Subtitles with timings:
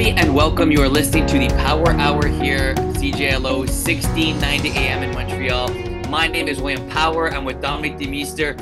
[0.00, 0.72] everybody, and welcome.
[0.72, 5.68] You are listening to the Power Hour here, CJLO 1690 AM in Montreal.
[6.08, 7.30] My name is William Power.
[7.30, 8.58] I'm with Dominic DeMeester.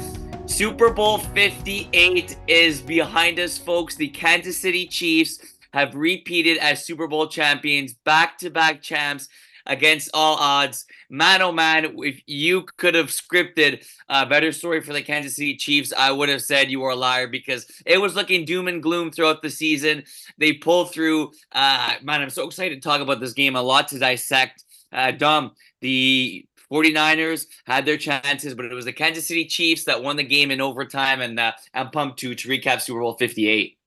[0.51, 3.95] Super Bowl 58 is behind us, folks.
[3.95, 5.39] The Kansas City Chiefs
[5.73, 9.29] have repeated as Super Bowl champions, back to back champs
[9.69, 10.87] against all odds.
[11.11, 15.57] Man, oh man, if you could have scripted a better story for the Kansas City
[15.57, 18.83] Chiefs, I would have said you were a liar because it was looking doom and
[18.83, 20.05] gloom throughout the season.
[20.39, 21.33] They pulled through.
[21.53, 23.55] Uh, man, I'm so excited to talk about this game.
[23.55, 24.65] A lot to dissect.
[24.91, 30.03] Uh, Dom, the 49ers had their chances, but it was the Kansas City Chiefs that
[30.03, 31.21] won the game in overtime.
[31.21, 33.78] And uh, I'm pumped to, to recap Super Bowl 58.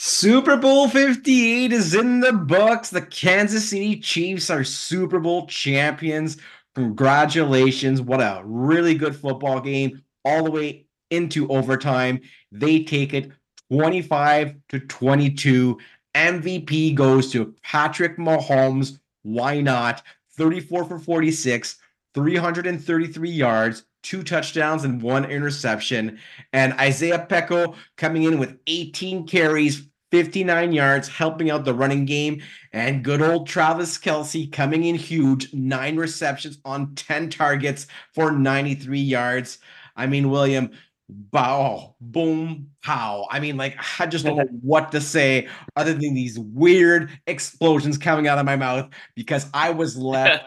[0.00, 2.88] Super Bowl 58 is in the books.
[2.88, 6.36] The Kansas City Chiefs are Super Bowl champions.
[6.76, 8.00] Congratulations.
[8.00, 12.20] What a really good football game, all the way into overtime.
[12.52, 13.32] They take it
[13.72, 15.80] 25 to 22.
[16.14, 19.00] MVP goes to Patrick Mahomes.
[19.22, 20.04] Why not?
[20.36, 21.76] 34 for 46,
[22.14, 26.20] 333 yards, two touchdowns and one interception.
[26.52, 32.42] And Isaiah Pacheco coming in with 18 carries, 59 yards, helping out the running game.
[32.72, 38.98] And good old Travis Kelce coming in huge, nine receptions on 10 targets for 93
[38.98, 39.58] yards.
[39.96, 40.70] I mean, William,
[41.08, 43.26] bow, boom, pow.
[43.30, 47.98] I mean, like, I just don't know what to say other than these weird explosions
[47.98, 50.44] coming out of my mouth because I was left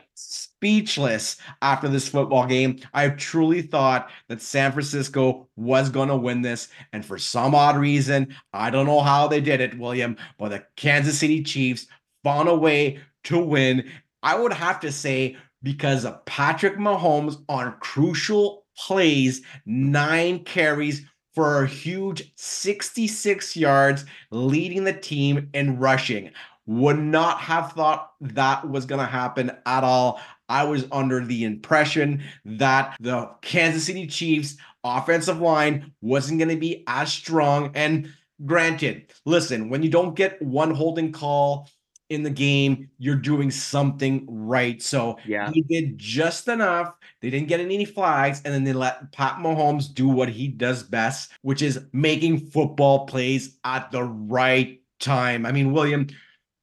[0.61, 2.79] speechless after this football game.
[2.93, 6.67] I truly thought that San Francisco was going to win this.
[6.93, 10.63] And for some odd reason, I don't know how they did it, William, but the
[10.75, 11.87] Kansas City Chiefs
[12.23, 13.89] found a way to win.
[14.21, 21.03] I would have to say, because of Patrick Mahomes on crucial plays, nine carries
[21.33, 26.29] for a huge 66 yards, leading the team in rushing.
[26.67, 30.21] Would not have thought that was going to happen at all.
[30.51, 36.57] I was under the impression that the Kansas City Chiefs offensive line wasn't going to
[36.57, 37.71] be as strong.
[37.73, 38.11] And
[38.45, 41.69] granted, listen, when you don't get one holding call
[42.09, 44.81] in the game, you're doing something right.
[44.81, 45.49] So yeah.
[45.53, 46.93] he did just enough.
[47.21, 50.83] They didn't get any flags, and then they let Pat Mahomes do what he does
[50.83, 55.45] best, which is making football plays at the right time.
[55.45, 56.07] I mean, William,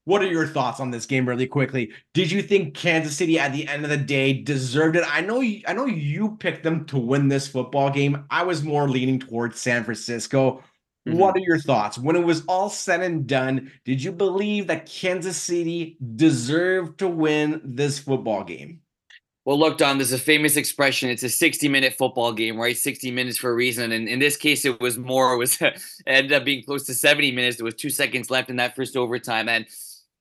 [0.08, 1.92] what are your thoughts on this game, really quickly?
[2.14, 5.04] Did you think Kansas City, at the end of the day, deserved it?
[5.06, 8.24] I know, you, I know you picked them to win this football game.
[8.30, 10.64] I was more leaning towards San Francisco.
[11.06, 11.18] Mm-hmm.
[11.18, 11.98] What are your thoughts?
[11.98, 17.08] When it was all said and done, did you believe that Kansas City deserved to
[17.08, 18.80] win this football game?
[19.44, 21.10] Well, look, Don, there's a famous expression.
[21.10, 22.76] It's a 60 minute football game, right?
[22.76, 23.92] 60 minutes for a reason.
[23.92, 25.58] And in this case, it was more, it was
[26.06, 27.58] ended up being close to 70 minutes.
[27.58, 29.50] There was two seconds left in that first overtime.
[29.50, 29.66] And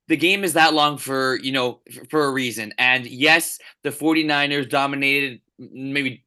[0.08, 2.74] the game is that long for you know for a reason.
[2.78, 6.24] And yes the 49ers dominated maybe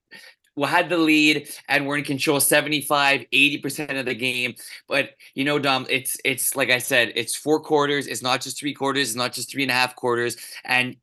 [0.57, 4.55] well, had the lead and were in control 75 80% of the game.
[4.89, 8.59] But you know dom it's it's like i said it's four quarters it's not just
[8.59, 10.37] three quarters it's not just three and a half quarters.
[10.65, 10.97] And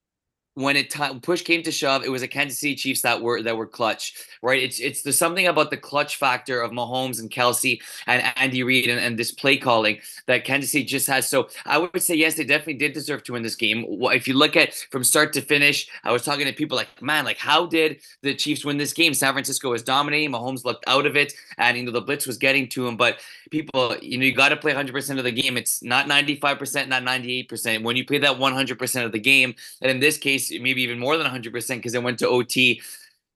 [0.58, 3.44] when it t- push came to shove, it was a Kansas City Chiefs that were
[3.44, 4.62] that were clutch, right?
[4.62, 8.90] It's it's there's something about the clutch factor of Mahomes and Kelce and Andy Reid
[8.90, 11.30] and, and this play calling that Kansas City just has.
[11.30, 13.86] So I would say yes, they definitely did deserve to win this game.
[13.88, 17.24] If you look at from start to finish, I was talking to people like, man,
[17.24, 19.14] like how did the Chiefs win this game?
[19.14, 22.40] San Francisco was dominating, Mahomes looked out of it, and you know the blitz was
[22.40, 22.98] getting to him.
[22.98, 23.20] But
[23.52, 25.56] people, you know, you got to play 100% of the game.
[25.56, 27.84] It's not 95%, not 98%.
[27.84, 31.18] When you play that 100% of the game, and in this case maybe even more
[31.18, 32.82] than 100% because it went to OT.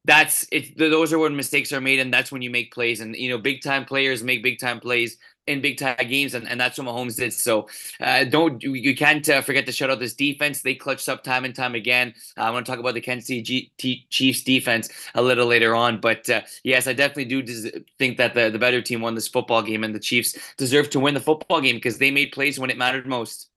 [0.04, 0.78] That's it.
[0.78, 3.02] Those are when mistakes are made, and that's when you make plays.
[3.02, 6.48] And you know, big time players make big time plays in big time games, and,
[6.48, 7.34] and that's what Mahomes did.
[7.34, 7.68] So
[8.00, 10.64] uh, don't you can't uh, forget to shout out this defense.
[10.64, 12.16] They clutched up time and time again.
[12.36, 15.46] Uh, I want to talk about the Kansas City G- T- Chiefs defense a little
[15.46, 19.02] later on, but uh, yes, I definitely do des- think that the the better team
[19.02, 22.10] won this football game, and the Chiefs deserve to win the football game because they
[22.10, 23.51] made plays when it mattered most.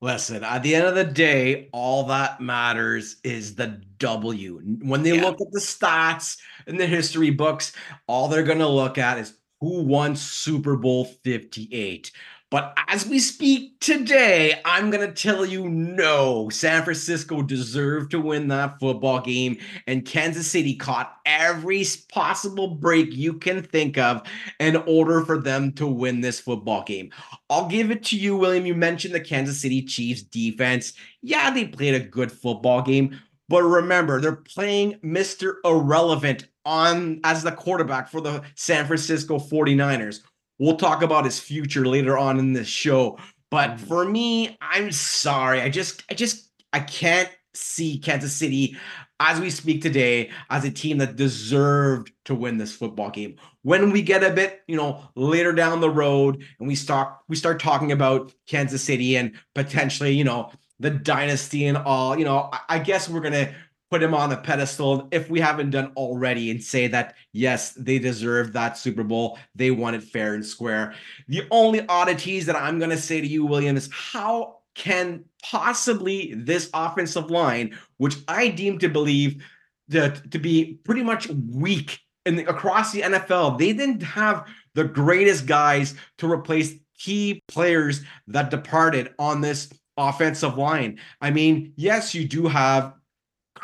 [0.00, 4.60] Listen, at the end of the day, all that matters is the W.
[4.82, 5.22] When they yeah.
[5.22, 6.36] look at the stats
[6.66, 7.72] and the history books,
[8.06, 12.10] all they're going to look at is who won Super Bowl 58.
[12.54, 16.48] But as we speak today, I'm going to tell you no.
[16.50, 19.56] San Francisco deserved to win that football game,
[19.88, 24.22] and Kansas City caught every possible break you can think of
[24.60, 27.10] in order for them to win this football game.
[27.50, 28.66] I'll give it to you, William.
[28.66, 30.92] You mentioned the Kansas City Chiefs defense.
[31.22, 35.54] Yeah, they played a good football game, but remember, they're playing Mr.
[35.64, 40.20] Irrelevant on as the quarterback for the San Francisco 49ers.
[40.58, 43.18] We'll talk about his future later on in this show.
[43.50, 43.86] But mm-hmm.
[43.86, 45.60] for me, I'm sorry.
[45.60, 48.76] I just, I just, I can't see Kansas City
[49.20, 53.36] as we speak today as a team that deserved to win this football game.
[53.62, 57.36] When we get a bit, you know, later down the road and we start we
[57.36, 62.50] start talking about Kansas City and potentially, you know, the dynasty and all, you know,
[62.52, 63.54] I, I guess we're going to
[63.94, 67.96] put him on a pedestal if we haven't done already and say that yes they
[67.96, 70.92] deserve that super bowl they won it fair and square
[71.28, 76.34] the only oddities that i'm going to say to you william is how can possibly
[76.34, 79.44] this offensive line which i deem to believe
[79.86, 84.44] that to be pretty much weak in the, across the nfl they didn't have
[84.74, 90.98] the greatest guys to replace key players that departed on this offensive line.
[91.20, 92.94] I mean, yes, you do have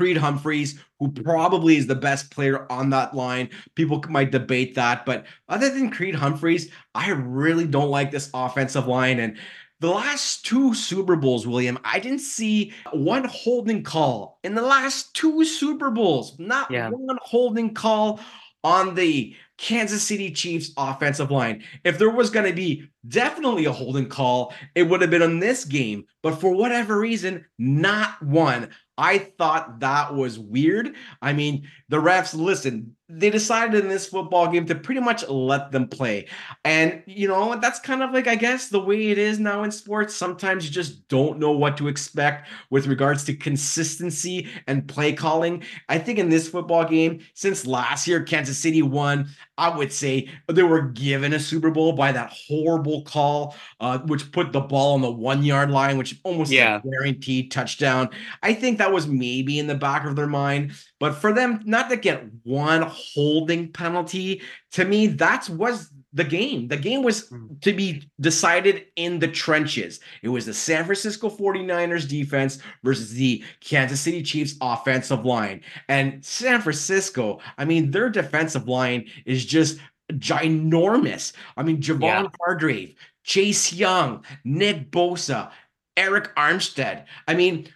[0.01, 3.51] Creed Humphreys, who probably is the best player on that line.
[3.75, 8.87] People might debate that, but other than Creed Humphreys, I really don't like this offensive
[8.87, 9.21] line.
[9.21, 9.37] And
[9.81, 15.13] the last two Super Bowls, William, I didn't see one holding call in the last
[15.13, 16.39] two Super Bowls.
[16.39, 16.89] Not yeah.
[16.89, 18.21] one holding call
[18.65, 21.63] on the Kansas City Chiefs offensive line.
[21.85, 25.39] If there was going to be definitely a holding call, it would have been on
[25.39, 26.07] this game.
[26.23, 28.71] But for whatever reason, not one.
[29.01, 30.95] I thought that was weird.
[31.23, 35.73] I mean, the refs, listen, they decided in this football game to pretty much let
[35.73, 36.27] them play.
[36.65, 39.73] And, you know, that's kind of like, I guess, the way it is now in
[39.73, 40.15] sports.
[40.15, 45.65] Sometimes you just don't know what to expect with regards to consistency and play calling.
[45.89, 49.29] I think in this football game, since last year, Kansas City won,
[49.59, 54.31] I would say they were given a Super Bowl by that horrible call, uh, which
[54.33, 56.81] put the ball on the one yard line, which almost yeah.
[56.81, 58.09] guaranteed touchdown.
[58.43, 60.73] I think that was maybe in the back of their mind.
[61.01, 64.43] But for them not to get one holding penalty,
[64.73, 66.69] to me, that was the game.
[66.69, 67.47] The game was hmm.
[67.63, 70.01] to be decided in the trenches.
[70.23, 75.63] It was the San Francisco 49ers defense versus the Kansas City Chiefs offensive line.
[75.89, 79.79] And San Francisco, I mean, their defensive line is just
[80.13, 81.33] ginormous.
[81.57, 82.29] I mean, Javon yeah.
[82.41, 82.95] Hargrave,
[83.25, 85.51] Chase Young, Nick Bosa,
[85.97, 87.05] Arik Armstead.
[87.27, 87.69] I mean,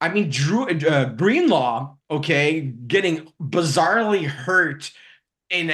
[0.00, 4.90] I mean, Drew uh, Greenlaw, okay, getting bizarrely hurt
[5.50, 5.72] and,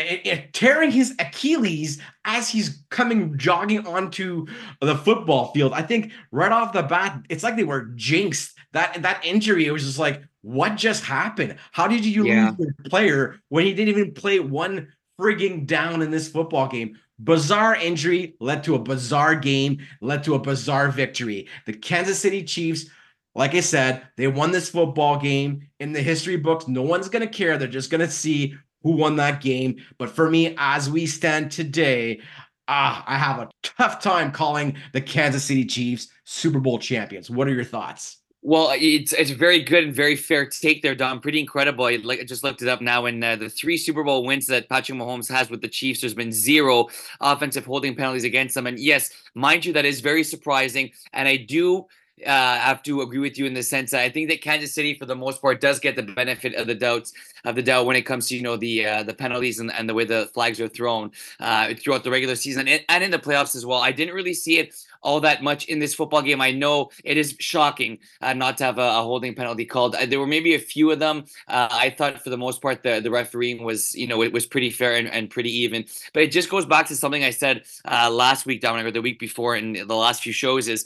[0.53, 4.47] tearing his Achilles as he's coming jogging onto
[4.81, 5.73] the football field.
[5.73, 8.53] I think right off the bat, it's like they were jinxed.
[8.73, 11.57] That that injury, it was just like, what just happened?
[11.73, 12.51] How did you yeah.
[12.51, 16.99] lose your player when he didn't even play one frigging down in this football game?
[17.21, 21.49] Bizarre injury led to a bizarre game, led to a bizarre victory.
[21.67, 22.87] The Kansas City Chiefs
[23.35, 26.69] like I said, they won this football game in the history books.
[26.69, 27.59] No one's going to care.
[27.59, 29.77] They're just going to see who won that game.
[29.99, 32.21] But for me, as we stand today,
[32.69, 37.31] ah, I have a tough time calling the Kansas City Chiefs Super Bowl champions.
[37.31, 38.19] What are your thoughts?
[38.47, 41.21] Well, it's it's very good and very fair take there, Dom.
[41.21, 41.87] Pretty incredible.
[41.87, 43.07] I, just looked it up now.
[43.07, 46.13] and uh, the three Super Bowl wins that Patrick Mahomes has with the Chiefs, there's
[46.13, 46.89] been zero
[47.23, 48.67] offensive holding penalties against them.
[48.67, 50.91] And yes, mind you, that is very surprising.
[51.15, 51.87] And I do
[52.25, 54.95] uh, have to agree with you in the sense that I think that Kansas City,
[54.95, 57.13] for the most part, does get the benefit of the doubts
[57.45, 59.89] of the doubt when it comes to you know the uh, the penalties and, and
[59.89, 61.11] the way the flags are thrown
[61.41, 63.81] uh, throughout the regular season and, in the playoffs as well.
[63.81, 66.41] I didn't really see it all that much in this football game.
[66.41, 69.95] I know it is shocking uh, not to have a, a, holding penalty called.
[69.95, 71.27] Uh, there were maybe a few of them.
[71.49, 74.47] Uh, I thought for the most part the the refereeing was you know it was
[74.47, 75.85] pretty fair and, and pretty even.
[76.13, 79.03] But it just goes back to something I said uh, last week, Dominic, or the
[79.03, 80.85] week before in the last few shows is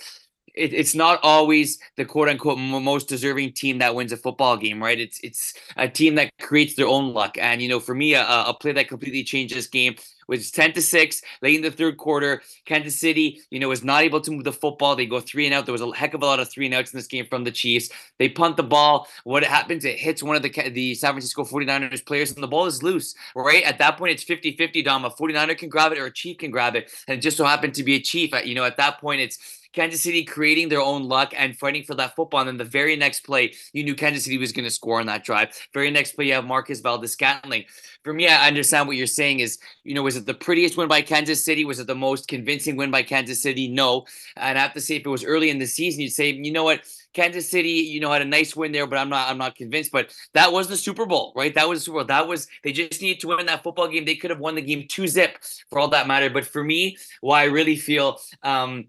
[0.54, 4.82] it, it's not always the quote unquote most deserving team that wins a football game,
[4.82, 4.98] right?
[4.98, 7.36] It's it's a team that creates their own luck.
[7.38, 9.96] And you know, for me, a, a play that completely changed this game
[10.28, 12.42] was 10 to 6 late in the third quarter.
[12.66, 14.94] Kansas City, you know, was not able to move the football.
[14.94, 15.64] They go three and out.
[15.64, 17.44] There was a heck of a lot of three and outs in this game from
[17.44, 17.88] the Chiefs.
[18.18, 19.08] They punt the ball.
[19.24, 19.84] What happens?
[19.84, 23.14] It hits one of the the San Francisco 49ers players, and the ball is loose,
[23.34, 23.64] right?
[23.64, 24.82] At that point, it's 50 50.
[24.82, 26.92] Dom, a 49er can grab it or a Chief can grab it.
[27.08, 28.34] And it just so happened to be a Chief.
[28.34, 31.82] Uh, you know, at that point, it's Kansas City creating their own luck and fighting
[31.82, 32.40] for that football.
[32.40, 35.06] And then the very next play, you knew Kansas City was going to score on
[35.06, 35.50] that drive.
[35.74, 37.64] Very next play, you have Marcus Valdes-Scantling.
[38.02, 40.88] For me, I understand what you're saying is, you know, was it the prettiest win
[40.88, 41.64] by Kansas City?
[41.64, 43.68] Was it the most convincing win by Kansas City?
[43.68, 44.06] No.
[44.36, 46.52] And I have to say, if it was early in the season, you'd say, you
[46.52, 46.82] know what?
[47.14, 49.90] Kansas City, you know, had a nice win there, but I'm not I'm not convinced.
[49.90, 51.54] But that was the Super Bowl, right?
[51.54, 52.04] That was the Super Bowl.
[52.04, 54.04] That was they just needed to win that football game.
[54.04, 55.38] They could have won the game two zip
[55.70, 56.30] for all that matter.
[56.30, 58.86] But for me, why I really feel um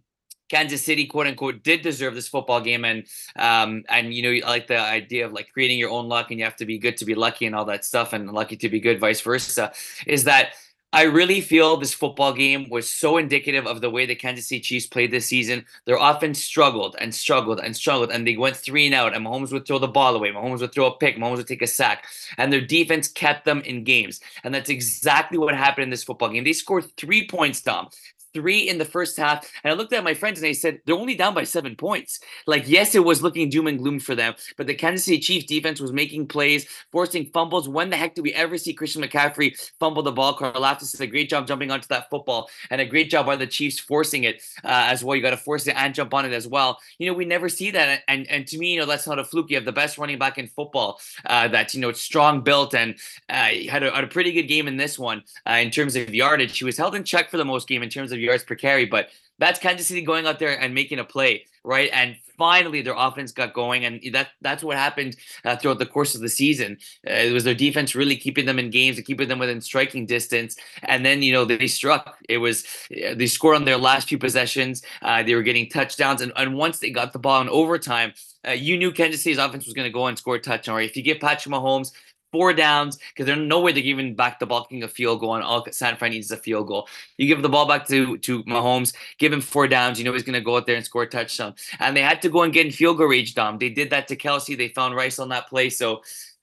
[0.49, 4.49] Kansas City, quote unquote, did deserve this football game, and um, and you know, I
[4.49, 6.97] like the idea of like creating your own luck, and you have to be good
[6.97, 9.71] to be lucky, and all that stuff, and lucky to be good, vice versa.
[10.07, 10.53] Is that
[10.91, 14.59] I really feel this football game was so indicative of the way the Kansas City
[14.59, 15.63] Chiefs played this season.
[15.85, 19.13] Their offense struggled and struggled and struggled, and they went three and out.
[19.13, 20.31] And Mahomes would throw the ball away.
[20.31, 21.17] Mahomes would throw a pick.
[21.17, 22.05] Mahomes would take a sack.
[22.39, 24.19] And their defense kept them in games.
[24.43, 26.43] And that's exactly what happened in this football game.
[26.43, 27.89] They scored three points, Dom
[28.33, 29.50] three in the first half.
[29.63, 32.19] And I looked at my friends and I said, they're only down by seven points.
[32.48, 35.45] Like, yes, it was looking doom and gloom for them, but the Kansas City Chiefs
[35.45, 37.67] defense was making plays, forcing fumbles.
[37.67, 40.36] When the heck do we ever see Christian McCaffrey fumble the ball?
[40.38, 43.48] Karlaftis did a great job jumping onto that football and a great job by the
[43.48, 45.15] Chiefs forcing it uh, as well.
[45.15, 46.79] You got to force it and jump on it as well.
[46.98, 48.01] You know, we never see that.
[48.07, 49.50] And and to me, you know, that's not a fluke.
[49.50, 52.95] You have the best running back in football uh, that's, you know, strong built and
[53.29, 56.13] uh, had, a, had a pretty good game in this one uh, in terms of
[56.13, 56.57] yardage.
[56.57, 58.55] He was held in check for the most game in terms of of yards per
[58.55, 59.09] carry, but
[59.39, 61.89] that's Kansas City going out there and making a play, right?
[61.93, 66.15] And finally, their offense got going, and that that's what happened uh, throughout the course
[66.15, 66.77] of the season.
[67.07, 70.05] Uh, it was their defense really keeping them in games and keeping them within striking
[70.05, 72.17] distance, and then you know they struck.
[72.27, 74.81] It was uh, they scored on their last few possessions.
[75.01, 78.13] Uh, they were getting touchdowns, and, and once they got the ball in overtime,
[78.47, 80.75] uh, you knew Kansas City's offense was going to go and score a touchdown.
[80.75, 80.89] Right?
[80.89, 81.91] If you give Patrick Mahomes
[82.31, 85.36] four downs because there's no way they're giving back the ball kicking a field goal
[85.36, 86.88] and all San Fran needs a field goal.
[87.17, 90.24] You give the ball back to to Mahomes, give him four downs, you know he's
[90.24, 91.55] gonna go out there and score a touchdown.
[91.79, 93.57] And they had to go and get in field goal range, Dom.
[93.57, 94.57] They did that to Kelce.
[94.57, 95.69] They found Rice on that play.
[95.69, 96.01] So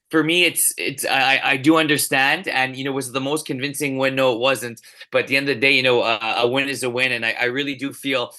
[0.09, 3.97] for me, it's it's I, I do understand, and you know, was the most convincing
[3.97, 4.15] win?
[4.15, 4.81] No, it wasn't.
[5.11, 7.11] But at the end of the day, you know, uh, a win is a win,
[7.11, 8.33] and I, I really do feel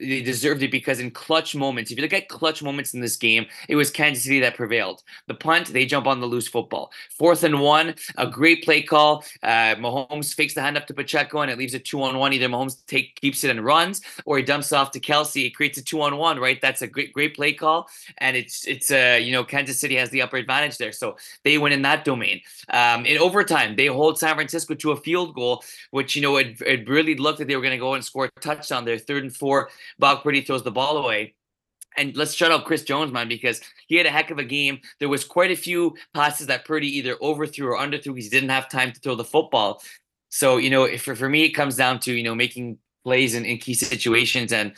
[0.00, 3.16] they deserved it because in clutch moments, if you look at clutch moments in this
[3.16, 5.02] game, it was Kansas City that prevailed.
[5.26, 6.90] The punt, they jump on the loose football.
[7.10, 9.24] Fourth and one, a great play call.
[9.42, 12.32] Uh, Mahomes fakes the hand up to Pacheco and it leaves a two on one.
[12.32, 15.46] Either Mahomes take keeps it and runs, or he dumps off to Kelce.
[15.46, 16.38] It creates a two on one.
[16.38, 17.88] Right, that's a great great play call,
[18.18, 21.58] and it's it's uh you know Kansas City has the upper advantage there, so they
[21.58, 22.40] win in that domain.
[22.70, 26.60] Um, in overtime, they hold San Francisco to a field goal, which you know it,
[26.62, 29.22] it really looked like they were going to go and score a touchdown there, third
[29.22, 29.68] and four.
[29.98, 31.34] Brock Purdy throws the ball away.
[31.96, 34.80] And let's shut out Chris Jones, man, because he had a heck of a game.
[35.00, 38.68] There was quite a few passes that Purdy either overthrew or underthrew he didn't have
[38.68, 39.82] time to throw the football.
[40.28, 43.44] So, you know, for, for me, it comes down to, you know, making plays in,
[43.44, 44.52] in key situations.
[44.52, 44.72] And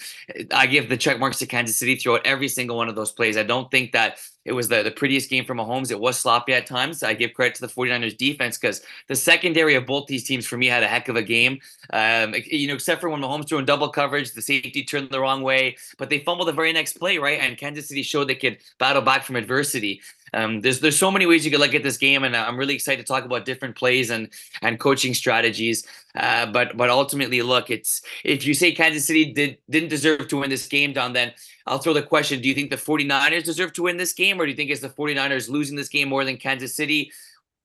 [0.53, 3.37] I give the check marks to Kansas City throughout every single one of those plays.
[3.37, 5.91] I don't think that it was the, the prettiest game for Mahomes.
[5.91, 7.03] It was sloppy at times.
[7.03, 10.57] I give credit to the 49ers defense because the secondary of both these teams for
[10.57, 11.61] me had a heck of a game.
[11.93, 15.21] Um, you know, except for when Mahomes threw in double coverage, the safety turned the
[15.21, 17.41] wrong way, but they fumbled the very next play, right?
[17.41, 20.01] And Kansas City showed they could battle back from adversity.
[20.35, 22.75] Um, there's there's so many ways you could look at this game, and I'm really
[22.75, 24.29] excited to talk about different plays and
[24.63, 25.87] and coaching strategies.
[26.15, 30.39] Uh, but but ultimately, look, it's if you say Kansas City did didn't deserve to
[30.39, 31.33] win this game, Don, then
[31.67, 34.45] I'll throw the question: Do you think the 49ers deserve to win this game, or
[34.45, 37.13] do you think it's the 49ers losing this game more than Kansas City?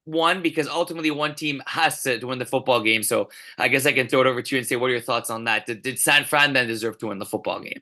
[0.06, 3.04] One, because ultimately one team has to, to win the football game.
[3.04, 5.02] So I guess I can throw it over to you and say, what are your
[5.02, 5.66] thoughts on that?
[5.66, 7.82] Did, did San Fran then deserve to win the football game?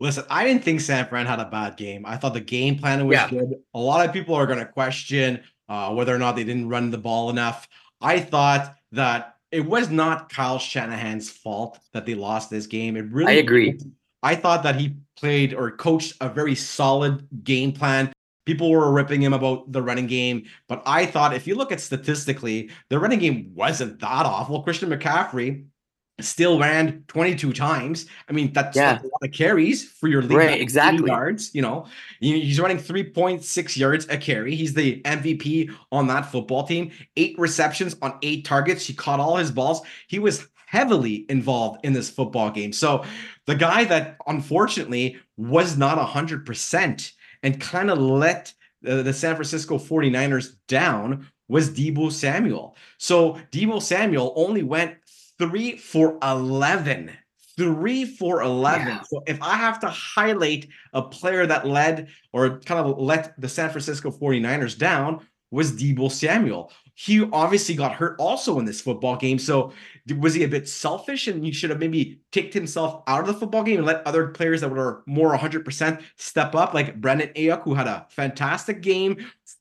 [0.00, 2.06] Listen, I didn't think San Fran had a bad game.
[2.06, 3.28] I thought the game plan was yeah.
[3.28, 3.54] good.
[3.74, 6.90] A lot of people are going to question uh, whether or not they didn't run
[6.90, 7.68] the ball enough.
[8.00, 12.96] I thought that it was not Kyle Shanahan's fault that they lost this game.
[12.96, 13.78] It really, I agree.
[14.22, 18.12] I thought that he played or coached a very solid game plan.
[18.46, 21.80] People were ripping him about the running game, but I thought if you look at
[21.80, 24.62] statistically, the running game wasn't that awful.
[24.62, 25.66] Christian McCaffrey
[26.24, 28.06] still ran 22 times.
[28.28, 29.00] I mean, that's yeah.
[29.00, 30.38] a lot of carries for your league.
[30.38, 31.08] Right, exactly.
[31.08, 31.86] Yards, you know,
[32.20, 34.54] he's running 3.6 yards a carry.
[34.54, 36.90] He's the MVP on that football team.
[37.16, 38.86] Eight receptions on eight targets.
[38.86, 39.82] He caught all his balls.
[40.08, 42.72] He was heavily involved in this football game.
[42.72, 43.04] So
[43.46, 47.12] the guy that unfortunately was not 100%
[47.42, 52.76] and kind of let the, the San Francisco 49ers down was Deebo Samuel.
[52.96, 54.94] So Deebo Samuel only went
[55.40, 57.10] three for 11.
[57.56, 58.86] Three for 11.
[58.86, 59.02] Yeah.
[59.02, 63.48] So if I have to highlight a player that led or kind of let the
[63.48, 66.70] San Francisco 49ers down, was Deebo Samuel.
[66.94, 69.38] He obviously got hurt also in this football game.
[69.38, 69.72] So
[70.12, 73.34] was he a bit selfish and he should have maybe kicked himself out of the
[73.34, 77.62] football game and let other players that were more 100% step up, like Brandon Aiyuk,
[77.62, 79.16] who had a fantastic game,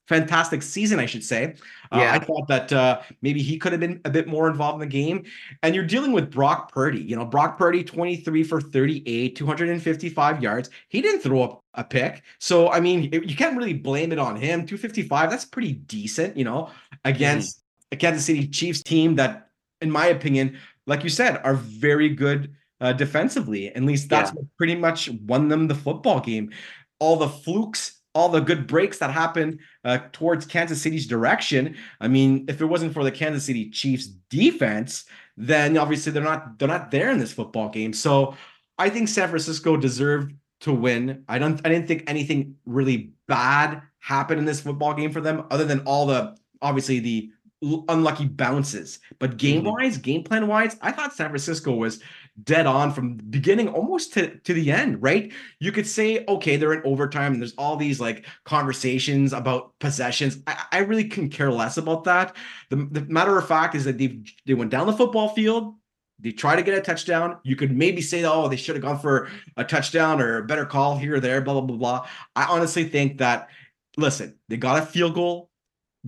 [0.08, 1.56] fantastic season, I should say.
[1.92, 2.00] Uh.
[2.00, 4.94] I thought that uh, maybe he could have been a bit more involved in the
[4.94, 5.26] game.
[5.64, 7.02] And you're dealing with Brock Purdy.
[7.02, 10.70] You know, Brock Purdy, 23 for 38, 255 yards.
[10.90, 12.24] He didn't throw up a pick.
[12.40, 14.66] So, I mean, you can't really blame it on him.
[14.66, 16.70] 255, that's pretty decent, you know,
[17.06, 17.94] against mm-hmm.
[17.94, 19.49] a Kansas City Chiefs team that
[19.82, 20.58] in my opinion,
[20.88, 23.74] like you said, are very good uh, defensively.
[23.74, 24.36] At least that's yeah.
[24.36, 26.52] what pretty much won them the football game.
[27.00, 31.78] All the flukes all the good breaks that happened uh, towards Kansas City's direction.
[32.02, 35.06] I mean, if it wasn't for the Kansas City Chiefs defense,
[35.38, 37.94] then obviously they're not they're not there in this football game.
[37.94, 38.36] So
[38.78, 41.24] I think San Francisco deserved to win.
[41.30, 45.46] I don't I didn't think anything really bad happened in this football game for them
[45.52, 49.00] other than all the obviously the unlucky bounces.
[49.20, 50.02] But game wise, mm-hmm.
[50.02, 52.02] game plan wise, I thought San Francisco was
[52.44, 55.32] dead on from the beginning almost to, to the end, right?
[55.60, 60.38] You could say, okay, they're in overtime and there's all these like conversations about possessions.
[60.48, 62.36] I, I really couldn't care less about that.
[62.70, 65.76] The, the matter of fact is that they they went down the football field.
[66.22, 67.38] They try to get a touchdown.
[67.44, 70.66] You could maybe say, oh, they should have gone for a touchdown or a better
[70.66, 72.08] call here or there, blah, blah, blah, blah.
[72.36, 73.48] I honestly think that,
[73.96, 75.49] listen, they got a field goal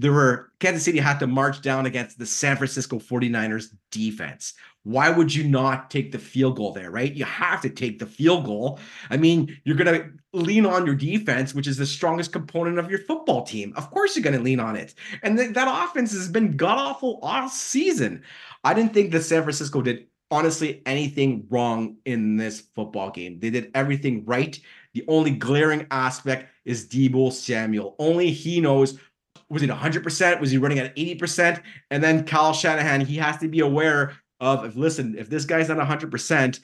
[0.01, 4.55] there were Kansas City had to march down against the San Francisco 49ers defense.
[4.83, 7.13] Why would you not take the field goal there, right?
[7.13, 8.79] You have to take the field goal.
[9.11, 12.89] I mean, you're going to lean on your defense, which is the strongest component of
[12.89, 13.73] your football team.
[13.77, 14.95] Of course, you're going to lean on it.
[15.21, 18.23] And th- that offense has been god awful all season.
[18.63, 23.39] I didn't think that San Francisco did honestly anything wrong in this football game.
[23.39, 24.59] They did everything right.
[24.93, 27.95] The only glaring aspect is Deebo Samuel.
[27.99, 28.97] Only he knows
[29.51, 30.39] was it 100%?
[30.39, 31.61] Was he running at 80%?
[31.91, 35.67] And then Kyle Shanahan, he has to be aware of if listen, if this guy's
[35.67, 36.59] not 100%,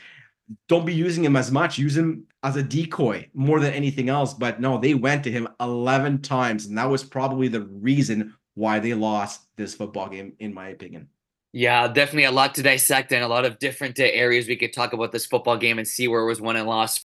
[0.70, 1.78] don't be using him as much.
[1.78, 4.34] Use him as a decoy more than anything else.
[4.34, 6.68] But no, they went to him 11 times.
[6.68, 11.10] And that was probably the reason why they lost this football game, in my opinion.
[11.52, 14.74] Yeah, definitely a lot to dissect and a lot of different uh, areas we could
[14.74, 17.07] talk about this football game and see where it was won and lost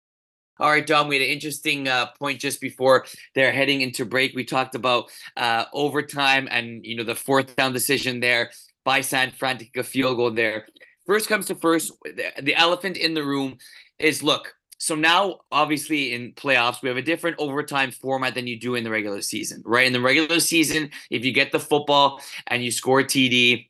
[0.61, 4.35] all right, Dom, we had an interesting uh, point just before they're heading into break.
[4.35, 8.51] We talked about uh, overtime and, you know, the fourth down decision there
[8.85, 10.67] by San Fran to kick a field goal there.
[11.07, 13.57] First comes to first, the, the elephant in the room
[13.99, 18.59] is look, so now, obviously, in playoffs, we have a different overtime format than you
[18.59, 19.87] do in the regular season, right?
[19.87, 23.69] In the regular season, if you get the football and you score TD,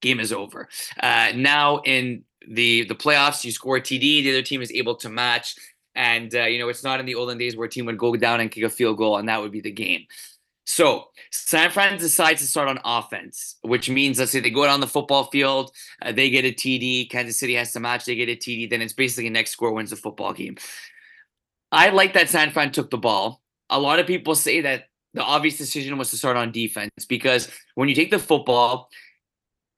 [0.00, 0.68] game is over.
[1.00, 5.08] Uh, now in the the playoffs, you score TD, the other team is able to
[5.08, 5.54] match.
[5.94, 8.16] And, uh, you know, it's not in the olden days where a team would go
[8.16, 10.06] down and kick a field goal and that would be the game.
[10.64, 14.80] So San Fran decides to start on offense, which means let's say they go down
[14.80, 18.28] the football field, uh, they get a TD, Kansas City has to match, they get
[18.28, 20.56] a TD, then it's basically next score wins the football game.
[21.72, 23.42] I like that San Fran took the ball.
[23.70, 27.48] A lot of people say that the obvious decision was to start on defense because
[27.74, 28.88] when you take the football,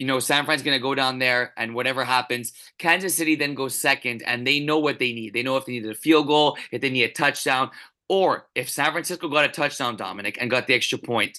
[0.04, 3.54] you know, San Fran's going to go down there and whatever happens, Kansas City then
[3.54, 5.32] goes second and they know what they need.
[5.32, 7.70] They know if they need a field goal, if they need a touchdown,
[8.06, 11.38] or if San Francisco got a touchdown, Dominic, and got the extra point.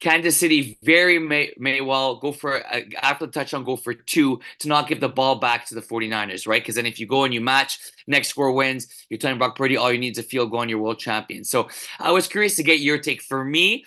[0.00, 4.40] Kansas City very may, may well go for a, after the touchdown go for two
[4.60, 6.62] to not give the ball back to the 49ers, right?
[6.62, 9.76] Because then if you go and you match, next score wins, you're telling Brock Purdy
[9.76, 11.44] all you need is a field goal and you're world champion.
[11.44, 13.20] So I was curious to get your take.
[13.20, 13.84] For me,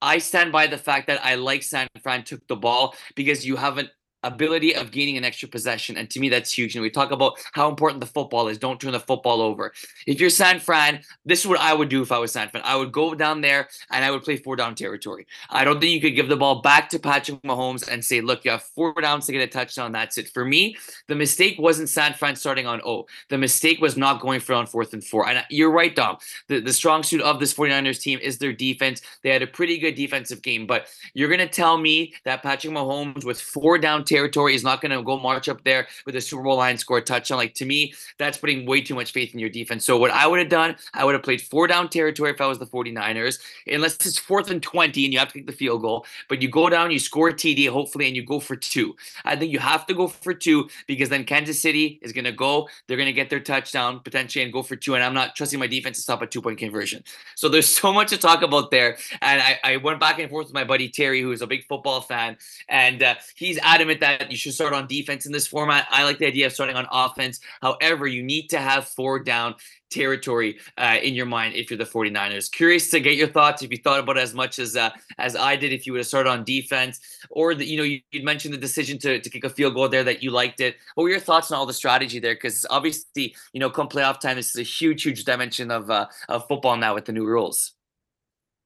[0.00, 3.56] I stand by the fact that I like San Fran took the ball because you
[3.56, 3.90] have an
[4.22, 5.96] ability of gaining an extra possession.
[5.96, 6.74] And to me, that's huge.
[6.74, 8.58] And we talk about how important the football is.
[8.58, 9.72] Don't turn the football over.
[10.06, 12.62] If you're San Fran, this is what I would do if I was San Fran.
[12.64, 15.26] I would go down there and I would play four down territory.
[15.50, 18.44] I don't think you could give the ball back to Patrick Mahomes and say, look,
[18.44, 19.92] you have four downs to get a touchdown.
[19.92, 20.28] That's it.
[20.28, 20.76] For me,
[21.06, 23.06] the mistake wasn't San Fran starting on O.
[23.28, 25.28] The mistake was not going for on fourth and four.
[25.28, 26.18] And you're right, Dom.
[26.48, 29.02] The, the strong suit of this 49ers team is their defense.
[29.22, 30.66] They had a pretty good defensive game.
[30.66, 34.80] But you're going to tell me that Patrick Mahomes with four down territory is not
[34.80, 37.38] going to go march up there with a Super Bowl line score touchdown.
[37.38, 39.84] Like to me, that's putting way too much faith in your defense.
[39.84, 42.46] So what I would have done, I would have played four down territory if I
[42.46, 45.82] was the 49ers, unless it's fourth and 20 and you have to take the field
[45.82, 48.96] goal, but you go down, you score a TD, hopefully, and you go for two.
[49.24, 52.32] I think you have to go for two because then Kansas City is going to
[52.32, 54.94] go, they're going to get their touchdown potentially and go for two.
[54.94, 57.02] And I'm not trusting my defense to stop a two point conversion.
[57.34, 58.96] So there's so much to talk about there.
[59.20, 61.66] And I, I went back and forth with my buddy Terry, who is a big
[61.66, 62.36] football fan,
[62.68, 65.86] and uh, he's adamant that you should start on defense in this format.
[65.90, 67.40] I like the idea of starting on offense.
[67.62, 69.54] However, you need to have four down
[69.90, 72.50] territory uh, in your mind if you're the 49ers.
[72.50, 75.36] Curious to get your thoughts if you thought about it as much as uh, as
[75.36, 78.24] I did if you would have started on defense or the, you know you, would
[78.24, 80.76] mentioned the decision to, to kick a field goal there that you liked it.
[80.94, 82.34] What were your thoughts on all the strategy there?
[82.34, 86.06] Because obviously you know come playoff time this is a huge huge dimension of uh,
[86.28, 87.72] of football now with the new rules.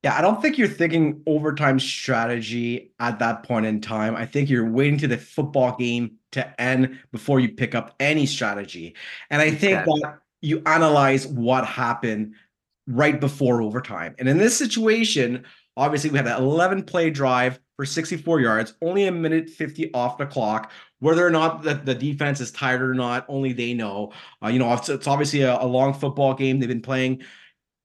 [0.03, 4.17] Yeah, I don't think you're thinking overtime strategy at that point in time.
[4.17, 8.27] I think you're waiting to the football game to end before you pick up any
[8.27, 8.97] strategy.
[9.31, 10.01] And I think okay.
[10.03, 12.35] that you analyze what happened
[12.89, 14.17] right before overtime.
[14.19, 15.45] And in this situation,
[15.77, 20.19] obviously we had an 11 play drive for 64 yards, only a minute 50 off
[20.19, 20.73] the clock.
[20.99, 24.13] Whether or not the, the defense is tired or not, only they know.
[24.43, 26.59] Uh, you know, it's, it's obviously a, a long football game.
[26.59, 27.23] They've been playing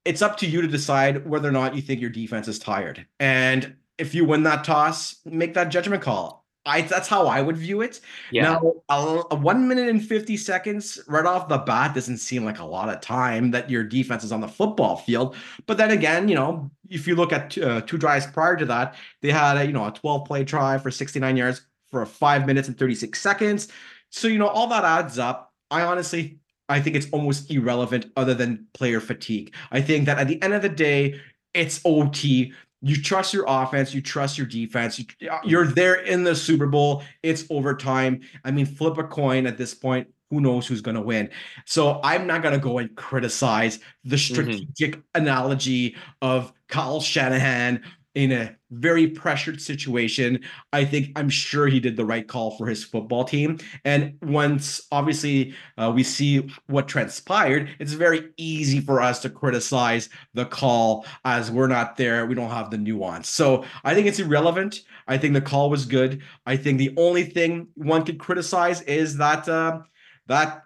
[0.08, 3.06] it's up to you to decide whether or not you think your defense is tired.
[3.20, 6.46] And if you win that toss, make that judgment call.
[6.66, 8.02] I that's how I would view it.
[8.30, 8.44] Yeah.
[8.44, 12.60] Now, a, a, one minute and fifty seconds right off the bat doesn't seem like
[12.60, 15.36] a lot of time that your defense is on the football field.
[15.66, 18.96] But then again, you know, if you look at uh, two drives prior to that,
[19.22, 22.46] they had a you know a twelve play drive for sixty nine yards for five
[22.46, 23.70] minutes and thirty six seconds.
[24.10, 25.54] So you know all that adds up.
[25.72, 26.40] I honestly
[26.70, 29.54] I think it's almost irrelevant other than player fatigue.
[29.72, 31.20] I think that at the end of the day,
[31.54, 32.54] it's OT.
[32.82, 35.00] You trust your offense, you trust your defense.
[35.00, 35.06] You,
[35.44, 37.04] you're there in the Super Bowl.
[37.24, 38.22] It's overtime.
[38.44, 40.08] I mean, flip a coin at this point.
[40.30, 41.30] Who knows who's going to win?
[41.66, 44.34] So I'm not going to go and criticize the mm-hmm.
[44.34, 45.22] strategic mm-hmm.
[45.22, 47.82] analogy of Kyle Shanahan
[48.18, 50.40] in a very pressured situation.
[50.74, 53.60] I think I'm sure he did the right call for his football team.
[53.86, 60.10] And once obviously uh, we see what transpired, it's very easy for us to criticize
[60.34, 62.26] the call as we're not there.
[62.26, 63.30] We don't have the nuance.
[63.30, 64.82] So I think it's irrelevant.
[65.08, 66.24] I think the call was good.
[66.48, 69.82] I think the only thing one could criticize is that uh,
[70.26, 70.64] that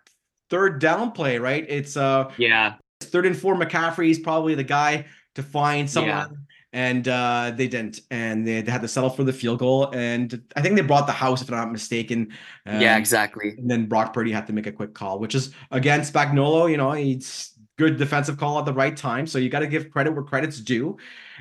[0.49, 1.65] third down play, right?
[1.67, 2.75] It's uh yeah.
[3.01, 6.37] Third and four, McCaffrey is probably the guy to find someone yeah
[6.73, 9.91] and uh, they didn't, and they had to settle for the field goal.
[9.91, 12.31] And I think they brought the house, if I'm not mistaken.
[12.65, 13.55] Um, yeah, exactly.
[13.57, 16.71] And then Brock Purdy had to make a quick call, which is again Spagnuolo.
[16.71, 19.89] You know, he's good defensive call at the right time, so you got to give
[19.91, 20.97] credit where credit's due.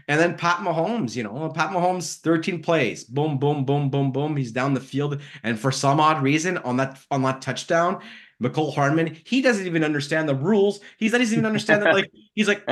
[0.08, 4.36] And then Pat Mahomes, you know, Pat Mahomes, 13 plays, boom, boom, boom, boom, boom.
[4.36, 8.00] He's down the field, and for some odd reason, on that on that touchdown,
[8.42, 10.80] Mecole Hardman, he doesn't even understand the rules.
[10.96, 11.92] He doesn't even understand that.
[11.94, 12.66] Like he's like,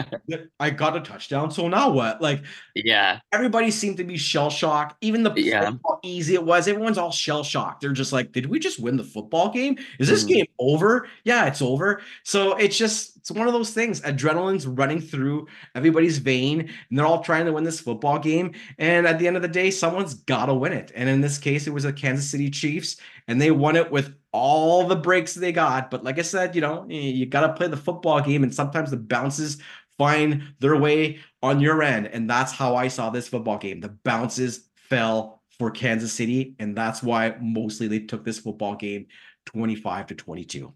[0.58, 2.22] I got a touchdown, so now what?
[2.22, 2.42] Like,
[2.74, 4.96] yeah, everybody seemed to be shell shocked.
[5.00, 5.72] Even the yeah.
[5.84, 7.80] how easy it was, everyone's all shell shocked.
[7.80, 9.78] They're just like, did we just win the football game?
[9.98, 10.28] Is this mm.
[10.28, 11.08] game over?
[11.24, 12.00] Yeah, it's over.
[12.22, 14.00] So it's just it's one of those things.
[14.00, 18.54] Adrenaline's running through everybody's vein, and they're all trying to win this football game.
[18.78, 20.92] And at the end of the day, someone's got to win it.
[20.94, 24.14] And in this case, it was the Kansas City Chiefs, and they won it with
[24.32, 25.90] all the breaks they got.
[25.90, 28.90] But like I said, you know, you got to play the football game, and sometimes
[28.90, 29.58] the bounces
[29.98, 32.06] find their way on your end.
[32.06, 33.80] And that's how I saw this football game.
[33.80, 39.08] The bounces fell for Kansas City, and that's why mostly they took this football game
[39.44, 40.72] 25 to 22.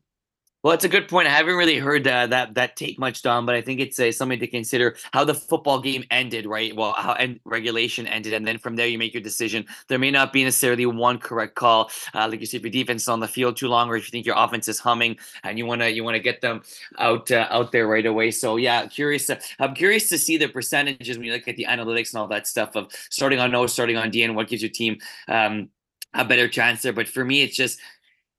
[0.63, 1.27] Well, it's a good point.
[1.27, 4.13] I haven't really heard uh, that that take much, Dom, but I think it's uh,
[4.13, 6.75] something to consider how the football game ended, right?
[6.75, 9.67] Well, how and regulation ended, and then from there you make your decision.
[9.89, 11.91] There may not be necessarily one correct call.
[12.15, 14.07] Uh, like you see, if your defense is on the field too long, or if
[14.07, 16.63] you think your offense is humming and you wanna you wanna get them
[16.99, 18.31] out uh, out there right away.
[18.31, 19.27] So yeah, curious.
[19.27, 22.29] To, I'm curious to see the percentages when you look at the analytics and all
[22.29, 24.99] that stuff of starting on O, starting on D, and what gives your team.
[25.27, 25.71] Um,
[26.15, 26.93] a better chance there.
[26.93, 27.81] But for me, it's just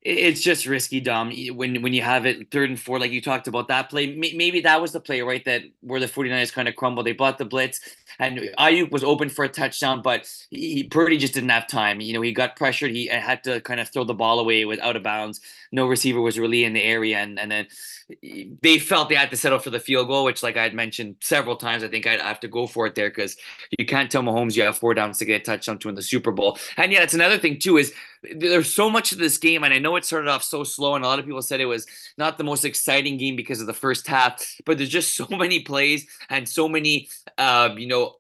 [0.06, 1.32] it's just risky, Dom.
[1.56, 4.62] When when you have it third and four, like you talked about that play, maybe
[4.62, 5.44] that was the play, right?
[5.46, 7.06] That where the 49ers kind of crumbled.
[7.06, 7.80] They bought the blitz,
[8.20, 12.02] and Aiyuk was open for a touchdown, but he Purdy just didn't have time.
[12.02, 12.92] You know, he got pressured.
[12.92, 15.40] He uh, had to kind of throw the ball away with out of bounds.
[15.72, 17.68] No receiver was really in the area, and and then
[18.62, 21.16] they felt they had to settle for the field goal, which, like I had mentioned
[21.22, 23.38] several times, I think I'd have to go for it there because
[23.78, 26.02] you can't tell Mahomes you have four downs to get a touchdown to in the
[26.02, 26.58] Super Bowl.
[26.78, 27.94] And yeah, it's another thing too is
[28.36, 31.04] there's so much of this game, and I know it started off so slow, and
[31.04, 31.86] a lot of people said it was
[32.18, 35.62] not the most exciting game because of the first half, but there's just so many
[35.62, 38.16] plays and so many, uh, you know,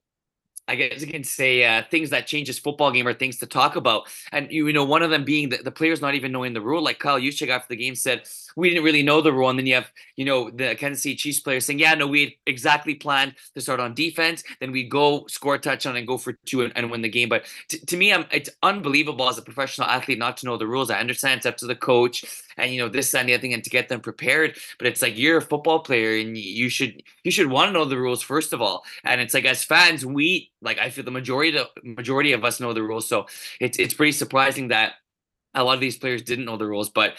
[0.67, 3.45] I guess you can say uh, things that change this football game or things to
[3.45, 4.07] talk about.
[4.31, 6.81] And you know, one of them being the, the players not even knowing the rule.
[6.81, 8.23] Like Kyle Juszczyk after the game said,
[8.55, 9.49] we didn't really know the rule.
[9.49, 12.37] And then you have, you know, the Kansas City Chiefs players saying, yeah, no, we
[12.45, 14.43] exactly planned to start on defense.
[14.59, 17.29] Then we go score a touchdown and go for two and, and win the game.
[17.29, 20.67] But t- to me, I'm, it's unbelievable as a professional athlete not to know the
[20.67, 20.89] rules.
[20.89, 22.23] I understand it's up to the coach
[22.57, 24.57] and you know this and the other thing and to get them prepared.
[24.77, 27.85] But it's like you're a football player and you should you should want to know
[27.85, 28.83] the rules first of all.
[29.03, 32.59] And it's like as fans, we like I feel the majority the majority of us
[32.59, 33.07] know the rules.
[33.07, 33.27] So
[33.59, 34.93] it's it's pretty surprising that
[35.53, 37.13] a lot of these players didn't know the rules, but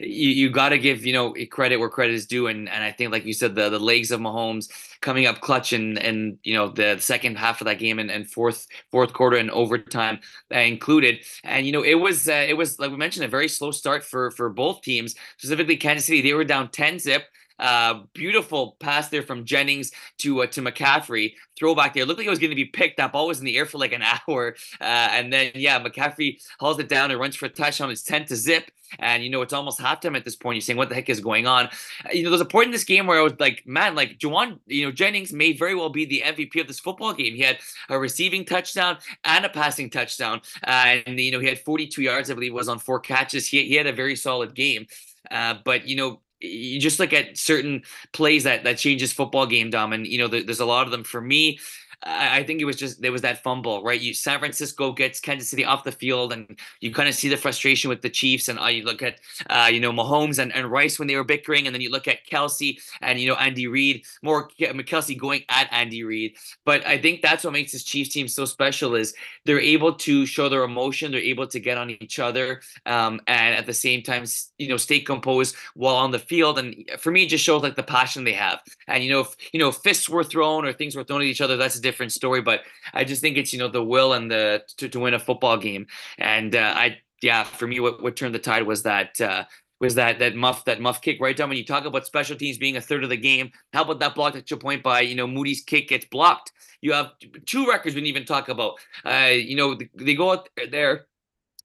[0.00, 2.92] you, you got to give you know credit where credit is due, and and I
[2.92, 4.68] think like you said, the the legs of Mahomes
[5.00, 8.30] coming up clutch and and you know the second half of that game and, and
[8.30, 10.20] fourth fourth quarter and overtime
[10.54, 13.48] uh, included, and you know it was uh, it was like we mentioned a very
[13.48, 16.22] slow start for for both teams, specifically Kansas City.
[16.22, 17.24] They were down ten zip.
[17.60, 21.34] Uh, beautiful pass there from Jennings to uh, to McCaffrey.
[21.58, 22.06] Throwback there.
[22.06, 23.14] Looked like it was going to be picked up.
[23.14, 24.56] Always in the air for like an hour.
[24.80, 27.90] Uh, and then, yeah, McCaffrey hauls it down and runs for a touchdown.
[27.90, 28.70] It's 10 to zip.
[28.98, 30.56] And, you know, it's almost halftime at this point.
[30.56, 31.66] You're saying, what the heck is going on?
[31.66, 34.18] Uh, you know, there's a point in this game where I was like, man, like
[34.18, 37.34] Jauan, you know, Jennings may very well be the MVP of this football game.
[37.34, 40.40] He had a receiving touchdown and a passing touchdown.
[40.66, 43.46] Uh, and, you know, he had 42 yards, I believe, was on four catches.
[43.46, 44.86] He, he had a very solid game.
[45.30, 49.70] Uh, but, you know, you just look at certain plays that that changes football game,
[49.70, 51.04] Dom, and you know there's a lot of them.
[51.04, 51.58] For me,
[52.02, 54.00] I, think it was just there was that fumble, right?
[54.00, 57.36] You San Francisco gets Kansas City off the field, and you kind of see the
[57.36, 58.48] frustration with the Chiefs.
[58.48, 61.24] And uh, you look at uh, you know Mahomes and, and Rice when they were
[61.24, 65.42] bickering, and then you look at Kelsey and you know Andy Reid, more Kelce going
[65.50, 66.36] at Andy Reid.
[66.64, 69.12] But I think that's what makes this Chiefs team so special is
[69.44, 73.54] they're able to show their emotion, they're able to get on each other, um, and
[73.54, 74.24] at the same time,
[74.56, 76.58] you know, stay composed while on the field.
[76.58, 78.60] And for me, it just shows like the passion they have.
[78.88, 81.42] And you know, if you know fists were thrown or things were thrown at each
[81.42, 82.42] other, that's a different story.
[82.42, 85.18] But I just think it's you know the will and the to, to win a
[85.18, 85.86] football game.
[86.18, 89.20] And uh, I yeah, for me, what what turned the tide was that.
[89.20, 89.44] Uh,
[89.80, 92.58] was that that muff that muff kick right down when you talk about special teams
[92.58, 95.14] being a third of the game how about that block at your point by you
[95.14, 97.12] know moody's kick gets blocked you have
[97.46, 98.74] two records we didn't even talk about
[99.06, 101.06] uh you know they go out there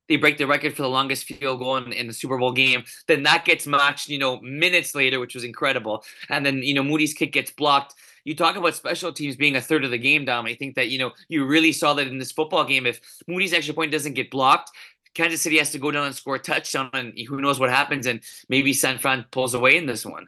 [0.07, 2.83] they break the record for the longest field goal in, in, the Super Bowl game.
[3.07, 6.03] Then that gets matched, you know, minutes later, which was incredible.
[6.29, 9.61] And then, you know, Moody's kick gets blocked you talk about special teams being a
[9.61, 10.45] third of the game, Dom.
[10.45, 12.85] I think that, you know, you really saw that in this football game.
[12.85, 14.71] If Moody's extra point doesn't get blocked,
[15.13, 18.05] Kansas City has to go down and score a touchdown, and who knows what happens.
[18.05, 20.27] And maybe San Fran pulls away in this one.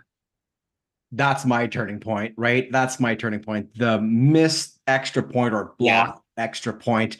[1.12, 2.72] That's my turning point, right?
[2.72, 3.78] That's my turning point.
[3.78, 6.44] The missed extra point or block yeah.
[6.44, 7.18] extra point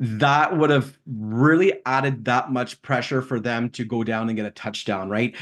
[0.00, 4.44] that would have really added that much pressure for them to go down and get
[4.44, 5.36] a touchdown, right?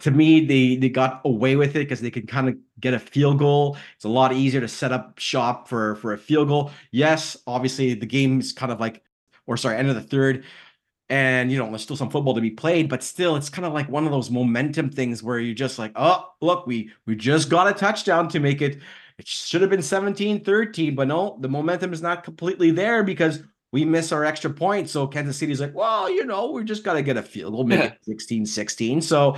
[0.00, 3.00] To me, they they got away with it because they could kind of get a
[3.00, 3.76] field goal.
[3.96, 6.70] It's a lot easier to set up shop for for a field goal.
[6.92, 9.02] Yes, obviously the game's kind of like,
[9.46, 10.44] or sorry, end of the third,
[11.08, 13.72] and you know there's still some football to be played, but still it's kind of
[13.72, 17.50] like one of those momentum things where you're just like, oh look, we we just
[17.50, 18.78] got a touchdown to make it.
[19.18, 23.42] It should have been 17 13, but no, the momentum is not completely there because
[23.72, 24.88] we miss our extra point.
[24.88, 27.64] So Kansas City's like, well, you know, we just got to get a field goal,
[27.64, 29.00] make it 16 16.
[29.02, 29.36] So,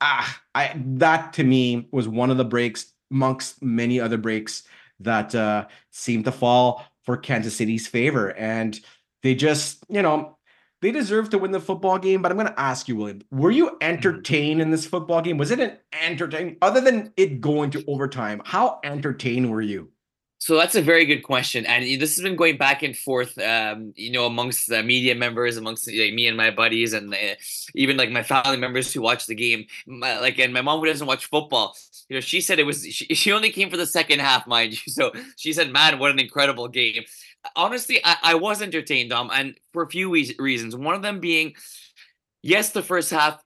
[0.00, 4.62] ah, I that to me was one of the breaks amongst many other breaks
[5.00, 8.36] that uh, seemed to fall for Kansas City's favor.
[8.36, 8.78] And
[9.22, 10.36] they just, you know,
[10.80, 12.22] they deserve to win the football game.
[12.22, 13.76] But I'm going to ask you, William, were you mm-hmm.
[13.82, 15.38] entertained in this football game?
[15.38, 18.42] Was it an entertaining, other than it going to overtime?
[18.44, 19.90] How entertained were you?
[20.40, 23.92] So that's a very good question, and this has been going back and forth, um,
[23.96, 27.34] you know, amongst the media members, amongst like, me and my buddies, and uh,
[27.74, 29.66] even like my family members who watch the game.
[29.88, 31.74] My, like, and my mom who doesn't watch football,
[32.08, 34.72] you know, she said it was she, she only came for the second half, mind
[34.74, 34.78] you.
[34.92, 37.02] So she said, "Man, what an incredible game!"
[37.56, 40.76] Honestly, I, I was entertained, um, and for a few reasons.
[40.76, 41.54] One of them being,
[42.42, 43.42] yes, the first half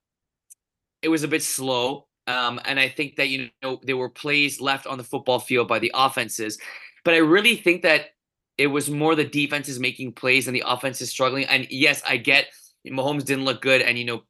[1.03, 2.07] it was a bit slow.
[2.27, 5.69] Um, and I think that you know there were plays left on the football field
[5.69, 6.59] by the offenses,
[7.05, 8.11] but I really think that
[8.59, 11.47] it was more the defenses making plays and the offenses struggling.
[11.47, 12.47] And yes, I get
[12.87, 14.23] Mahomes didn't look good, and you know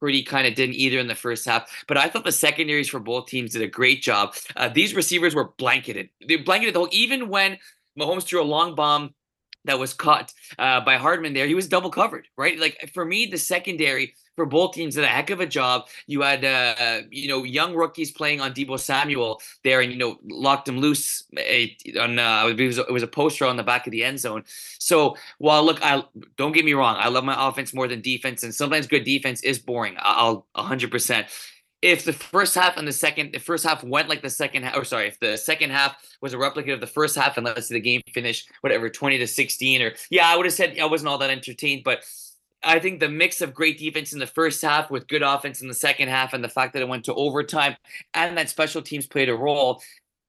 [0.00, 1.70] Purdy kind of didn't either in the first half.
[1.86, 4.34] But I thought the secondaries for both teams did a great job.
[4.56, 6.08] Uh, these receivers were blanketed.
[6.26, 6.88] They blanketed the whole.
[6.92, 7.58] Even when
[7.98, 9.14] Mahomes threw a long bomb
[9.66, 12.58] that was caught uh, by Hardman there, he was double covered, right?
[12.58, 15.86] Like for me, the secondary for both teams did a heck of a job.
[16.06, 20.18] You had uh, you know young rookies playing on Deebo Samuel there, and you know
[20.30, 21.68] locked him loose eh,
[22.00, 24.44] on uh, it was it was a poster on the back of the end zone.
[24.78, 26.02] So while look, I
[26.38, 29.42] don't get me wrong, I love my offense more than defense, and sometimes good defense
[29.42, 29.96] is boring.
[29.98, 30.90] I'll 100.
[30.90, 31.26] percent
[31.82, 34.76] if the first half and the second, the first half went like the second half,
[34.76, 37.68] or sorry, if the second half was a replica of the first half, and let's
[37.68, 40.86] say the game finished whatever twenty to sixteen, or yeah, I would have said I
[40.86, 42.04] wasn't all that entertained, but
[42.62, 45.68] I think the mix of great defense in the first half with good offense in
[45.68, 47.76] the second half, and the fact that it went to overtime,
[48.14, 49.82] and that special teams played a role.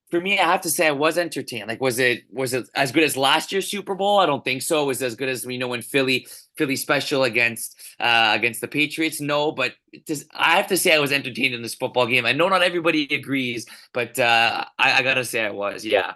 [0.10, 1.70] For me, I have to say I was entertained.
[1.70, 4.20] Like, was it was it as good as last year's Super Bowl?
[4.20, 4.84] I don't think so.
[4.84, 8.68] It was as good as we know when Philly Philly special against uh, against the
[8.68, 9.22] Patriots.
[9.22, 9.74] No, but
[10.06, 12.26] just, I have to say I was entertained in this football game.
[12.26, 15.86] I know not everybody agrees, but uh, I, I gotta say I was.
[15.86, 16.16] Yeah.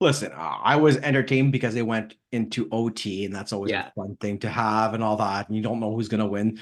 [0.00, 3.88] Listen, uh, I was entertained because they went into OT, and that's always yeah.
[3.88, 5.48] a fun thing to have, and all that.
[5.48, 6.60] And you don't know who's going to win.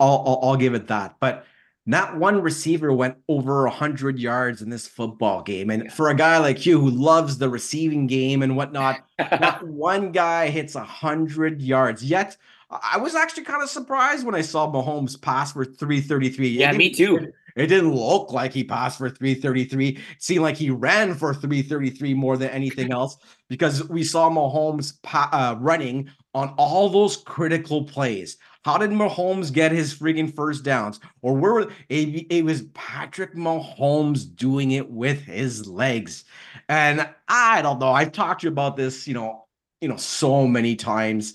[0.00, 1.16] I'll, I'll, I'll give it that.
[1.20, 1.44] But
[1.88, 5.70] not one receiver went over 100 yards in this football game.
[5.70, 10.12] And for a guy like you who loves the receiving game and whatnot, not one
[10.12, 12.04] guy hits 100 yards.
[12.04, 12.36] Yet,
[12.70, 16.48] I was actually kind of surprised when I saw Mahomes pass for 333.
[16.48, 17.32] Yeah, me too.
[17.58, 19.88] It didn't look like he passed for 333.
[19.88, 23.16] It seemed like he ran for 333 more than anything else
[23.48, 28.36] because we saw Mahomes uh, running on all those critical plays.
[28.64, 31.00] How did Mahomes get his friggin' first downs?
[31.22, 36.24] Or were it, it was Patrick Mahomes doing it with his legs?
[36.68, 37.90] And I don't know.
[37.90, 39.46] I've talked to you about this, you know,
[39.80, 41.34] you know, so many times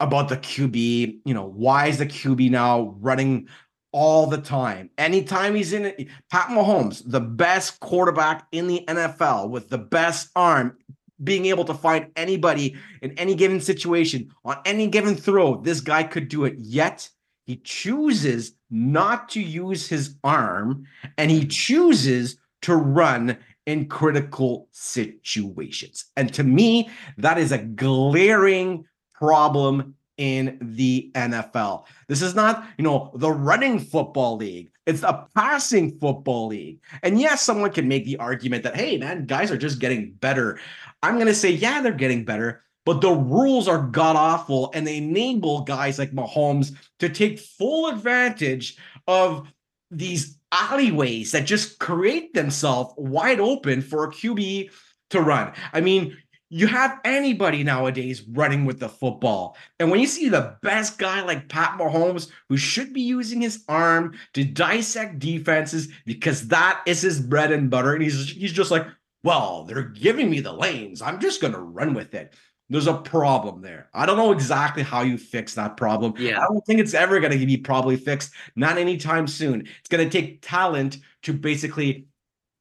[0.00, 1.20] about the QB.
[1.24, 3.48] You know, why is the QB now running
[3.92, 4.90] all the time.
[4.98, 10.30] Anytime he's in it, Pat Mahomes, the best quarterback in the NFL with the best
[10.36, 10.76] arm,
[11.22, 16.02] being able to find anybody in any given situation on any given throw, this guy
[16.02, 16.54] could do it.
[16.56, 17.08] Yet
[17.44, 20.84] he chooses not to use his arm
[21.18, 26.06] and he chooses to run in critical situations.
[26.16, 31.86] And to me, that is a glaring problem in the NFL.
[32.06, 34.70] This is not, you know, the running football league.
[34.84, 36.78] It's a passing football league.
[37.02, 40.60] And yes, someone can make the argument that, hey, man, guys are just getting better.
[41.02, 44.86] I'm going to say, yeah, they're getting better, but the rules are god awful and
[44.86, 48.76] they enable guys like Mahomes to take full advantage
[49.08, 49.48] of
[49.90, 54.70] these alleyways that just create themselves wide open for a QB
[55.10, 55.52] to run.
[55.72, 56.18] I mean,
[56.50, 59.56] you have anybody nowadays running with the football.
[59.78, 63.64] And when you see the best guy like Pat Mahomes, who should be using his
[63.68, 68.72] arm to dissect defenses because that is his bread and butter, and he's he's just
[68.72, 68.86] like,
[69.22, 71.00] well, they're giving me the lanes.
[71.00, 72.34] I'm just gonna run with it.
[72.68, 73.88] There's a problem there.
[73.94, 76.14] I don't know exactly how you fix that problem.
[76.18, 76.40] Yeah.
[76.40, 78.32] I don't think it's ever going to be probably fixed.
[78.54, 79.62] Not anytime soon.
[79.62, 82.06] It's going to take talent to basically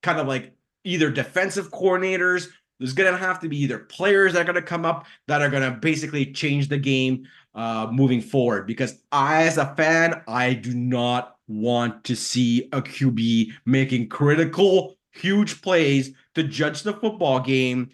[0.02, 0.52] kind of like
[0.84, 2.48] either defensive coordinators
[2.80, 5.42] there's going to have to be either players that are going to come up that
[5.42, 8.66] are going to basically change the game uh, moving forward.
[8.66, 14.98] Because I, as a fan, I do not want to see a QB making critical,
[15.12, 17.90] huge plays to judge the football game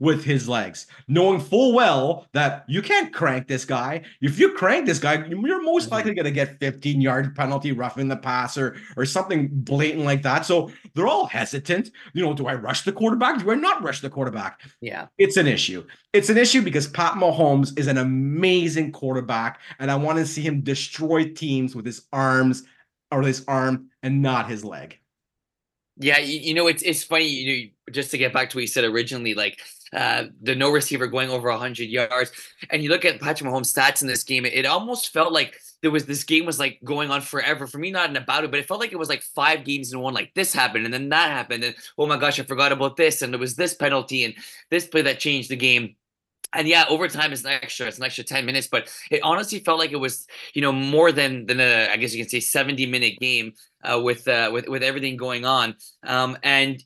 [0.00, 4.00] with his legs, knowing full well that you can't crank this guy.
[4.22, 5.94] If you crank this guy, you're most mm-hmm.
[5.94, 10.46] likely going to get 15 yard penalty, roughing the passer, or something blatant like that.
[10.46, 11.90] So they're all hesitant.
[12.14, 13.40] You know, do I rush the quarterback?
[13.40, 14.62] Do I not rush the quarterback?
[14.80, 15.86] Yeah, it's an issue.
[16.14, 20.42] It's an issue because Pat Mahomes is an amazing quarterback, and I want to see
[20.42, 22.64] him destroy teams with his arms
[23.12, 24.98] or his arm and not his leg.
[25.98, 27.26] Yeah, you, you know, it's it's funny.
[27.26, 29.60] You know, just to get back to what you said originally, like
[29.92, 32.30] uh, the no receiver going over 100 yards.
[32.70, 35.90] And you look at Patrick Mahomes' stats in this game, it, almost felt like there
[35.90, 38.60] was this game was like going on forever for me, not in about it, but
[38.60, 40.14] it felt like it was like five games in one.
[40.14, 43.22] Like this happened, and then that happened, and oh my gosh, I forgot about this,
[43.22, 44.34] and there was this penalty and
[44.70, 45.96] this play that changed the game.
[46.52, 47.86] And yeah, overtime is an extra.
[47.86, 51.10] It's an extra ten minutes, but it honestly felt like it was, you know, more
[51.10, 54.68] than than a, I guess you can say, seventy minute game uh, with uh, with
[54.68, 55.74] with everything going on.
[56.04, 56.82] Um, and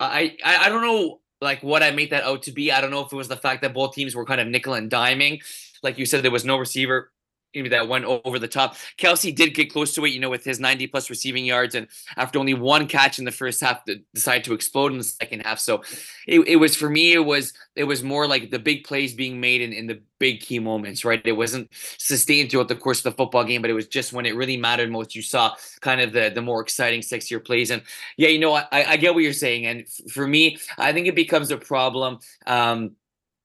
[0.00, 2.70] I, I I don't know like what I made that out to be.
[2.72, 4.74] I don't know if it was the fact that both teams were kind of nickel
[4.74, 5.42] and diming.
[5.82, 7.10] Like you said, there was no receiver
[7.54, 8.76] that went over the top.
[8.96, 11.88] Kelce did get close to it, you know, with his 90 plus receiving yards, and
[12.16, 13.84] after only one catch in the first half,
[14.14, 15.58] decided to explode in the second half.
[15.58, 15.82] So
[16.26, 19.40] it, it was for me, it was it was more like the big plays being
[19.40, 21.20] made in, in the big key moments, right?
[21.24, 24.26] It wasn't sustained throughout the course of the football game, but it was just when
[24.26, 25.16] it really mattered most.
[25.16, 27.82] You saw kind of the the more exciting sexier plays, and
[28.16, 31.14] yeah, you know, I, I get what you're saying, and for me, I think it
[31.14, 32.18] becomes a problem.
[32.46, 32.96] Um,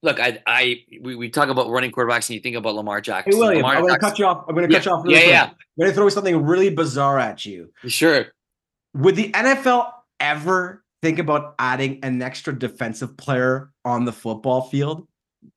[0.06, 3.34] look, I, I, we, we talk about running quarterbacks, and you think about Lamar Jackson.
[3.34, 4.46] Hey, William, Lamar I'm going to cut you off.
[4.48, 5.04] I'm going to yeah, cut you off.
[5.04, 5.32] Really yeah, quick.
[5.32, 5.44] yeah.
[5.44, 7.74] I'm going to throw something really bizarre at you.
[7.88, 8.28] Sure.
[8.94, 15.08] Would the NFL ever think about adding an extra defensive player on the football field,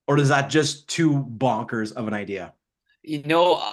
[0.07, 2.53] or is that just too bonkers of an idea?
[3.03, 3.63] You know,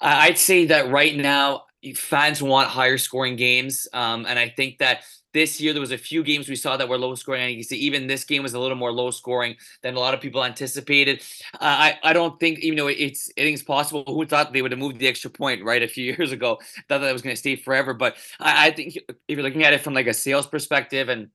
[0.00, 1.64] I'd say that right now
[1.96, 5.98] fans want higher scoring games, um, and I think that this year there was a
[5.98, 7.42] few games we saw that were low scoring.
[7.42, 10.14] And you see even this game was a little more low scoring than a lot
[10.14, 11.22] of people anticipated.
[11.54, 14.04] Uh, I I don't think even though it's think it's possible.
[14.06, 16.60] Who thought they would have moved the extra point right a few years ago?
[16.88, 17.94] Thought that was going to stay forever.
[17.94, 21.28] But I, I think if you're looking at it from like a sales perspective and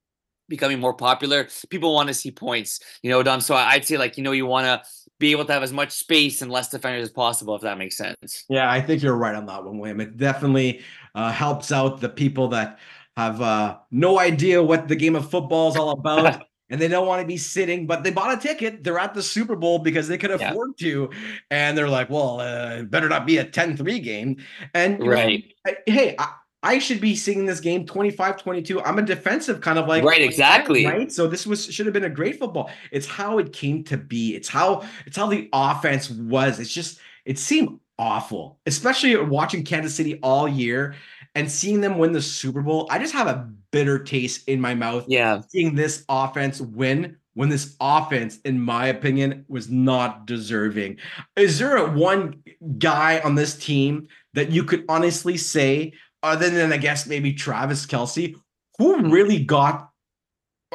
[0.49, 2.79] becoming more popular, people want to see points.
[3.01, 3.41] You know, Dom.
[3.41, 5.91] So I'd say like you know you want to be able to have as much
[5.91, 8.45] space and less defenders as possible, if that makes sense.
[8.49, 9.99] Yeah, I think you're right on that one, William.
[9.99, 10.81] It definitely
[11.15, 12.77] uh, helps out the people that
[13.17, 16.43] have uh, no idea what the game of football is all about.
[16.69, 18.84] and they don't want to be sitting, but they bought a ticket.
[18.84, 20.88] They're at the Super Bowl because they could afford yeah.
[20.88, 21.10] to.
[21.49, 24.38] And they're like, well, uh, better not be a 10 3 game.
[24.75, 25.43] And, right.
[25.65, 28.84] Know, hey, I, I, should be seeing this game 25 22.
[28.84, 30.85] I'm a defensive kind of like, right, exactly.
[30.85, 31.12] Right.
[31.12, 32.69] So this was should have been a great football.
[32.92, 34.35] It's how it came to be.
[34.35, 36.60] It's how it's how the offense was.
[36.60, 40.96] It's just, it seemed awful, especially watching Kansas City all year
[41.36, 44.73] and seeing them win the Super Bowl, I just have a bitter taste in my
[44.73, 45.06] mouth.
[45.08, 45.42] Yeah.
[45.50, 50.98] Seeing this offense win when this offense, in my opinion, was not deserving.
[51.36, 52.42] Is there a one
[52.80, 57.86] guy on this team that you could honestly say, other than I guess maybe Travis
[57.86, 58.36] Kelce,
[58.80, 59.92] who really got,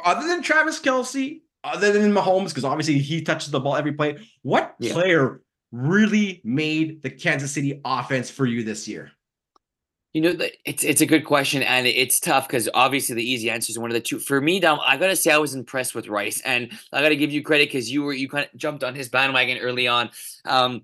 [0.04, 4.18] other than Travis Kelce, other than Mahomes, because obviously he touches the ball every play,
[4.42, 4.92] what yeah.
[4.92, 5.42] player
[5.72, 9.10] really made the Kansas City offense for you this year?
[10.12, 10.36] You know,
[10.66, 13.88] it's it's a good question, and it's tough because obviously the easy answer is one
[13.90, 14.18] of the two.
[14.18, 17.32] For me, Dom, I gotta say I was impressed with Rice, and I gotta give
[17.32, 20.10] you credit because you were you kind of jumped on his bandwagon early on.
[20.44, 20.82] Um,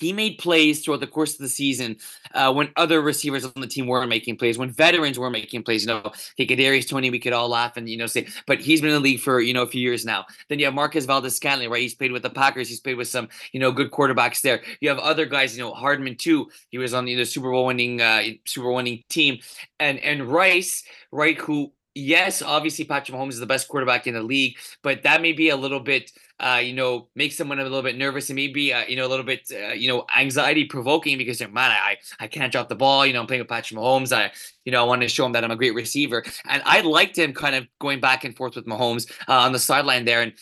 [0.00, 1.96] he made plays throughout the course of the season
[2.34, 5.82] uh, when other receivers on the team weren't making plays, when veterans were making plays.
[5.82, 8.80] You know, hey, Kadarius Toney, we could all laugh and you know say, but he's
[8.80, 10.24] been in the league for you know a few years now.
[10.48, 11.82] Then you have Marquez Valdes-Scantling, right?
[11.82, 12.68] He's played with the Packers.
[12.68, 14.62] He's played with some you know good quarterbacks there.
[14.80, 16.50] You have other guys, you know, Hardman too.
[16.70, 19.38] He was on the know, Super Bowl winning uh, Super Bowl winning team,
[19.78, 20.82] and and Rice,
[21.12, 21.36] right?
[21.38, 25.32] Who yes, obviously Patrick Mahomes is the best quarterback in the league, but that may
[25.32, 26.10] be a little bit
[26.40, 29.08] uh, you know, make someone a little bit nervous and maybe, uh, you know, a
[29.08, 31.70] little bit, uh, you know, anxiety provoking because they're, mad.
[31.70, 33.04] I, I can't drop the ball.
[33.04, 34.16] You know, I'm playing with Patrick Mahomes.
[34.16, 34.32] I,
[34.64, 36.24] you know, I want to show him that I'm a great receiver.
[36.48, 39.58] And I liked him kind of going back and forth with Mahomes uh, on the
[39.58, 40.22] sideline there.
[40.22, 40.32] And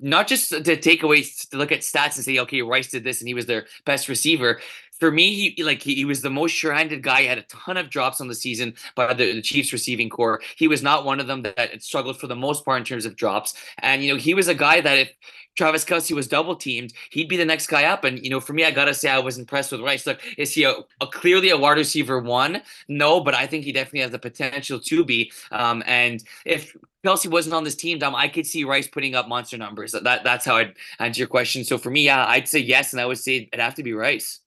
[0.00, 3.20] not just to take away, to look at stats and say, okay, Rice did this
[3.20, 4.60] and he was their best receiver,
[4.98, 7.22] for me, he like he, he was the most sure-handed guy.
[7.22, 10.40] He had a ton of drops on the season by the, the, Chiefs receiving corps.
[10.56, 13.16] He was not one of them that struggled for the most part in terms of
[13.16, 13.54] drops.
[13.78, 15.12] And you know, he was a guy that if
[15.56, 18.04] Travis Kelce was double teamed, he'd be the next guy up.
[18.04, 20.06] And you know, for me, I gotta say I was impressed with Rice.
[20.06, 22.62] Look, is he a, a clearly a wide receiver one?
[22.88, 25.32] No, but I think he definitely has the potential to be.
[25.52, 29.28] Um, and if Kelce wasn't on this team, Dom, I could see Rice putting up
[29.28, 29.92] monster numbers.
[29.92, 31.64] That that's how I'd answer your question.
[31.64, 33.92] So for me, yeah, I'd say yes, and I would say it'd have to be
[33.92, 34.40] Rice.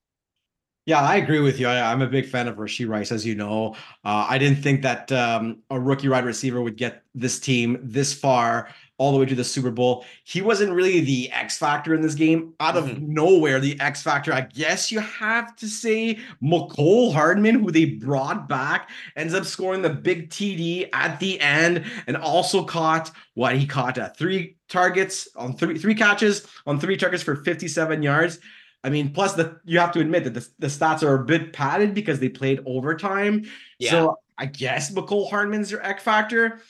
[0.87, 1.67] Yeah, I agree with you.
[1.67, 3.75] I, am a big fan of Rashee Rice, as you know.
[4.03, 8.15] Uh, I didn't think that um, a rookie wide receiver would get this team this
[8.15, 8.67] far,
[8.97, 10.05] all the way to the Super Bowl.
[10.23, 12.55] He wasn't really the X factor in this game.
[12.59, 13.13] Out of mm-hmm.
[13.13, 18.49] nowhere, the X factor, I guess you have to say, Mecole Hardman, who they brought
[18.49, 23.67] back, ends up scoring the big TD at the end, and also caught what he
[23.67, 28.39] caught uh, three targets on three three catches on three targets for 57 yards.
[28.83, 31.53] I mean, plus the you have to admit that the, the stats are a bit
[31.53, 33.45] padded because they played overtime.
[33.79, 33.91] Yeah.
[33.91, 36.61] So I guess Mecole Hardman's your X factor.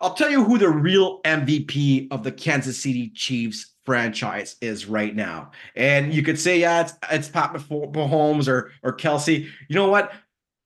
[0.00, 5.14] I'll tell you who the real MVP of the Kansas City Chiefs franchise is right
[5.14, 5.52] now.
[5.76, 9.48] And you could say, yeah, it's, it's Pat Mahomes or or Kelce.
[9.68, 10.12] You know what?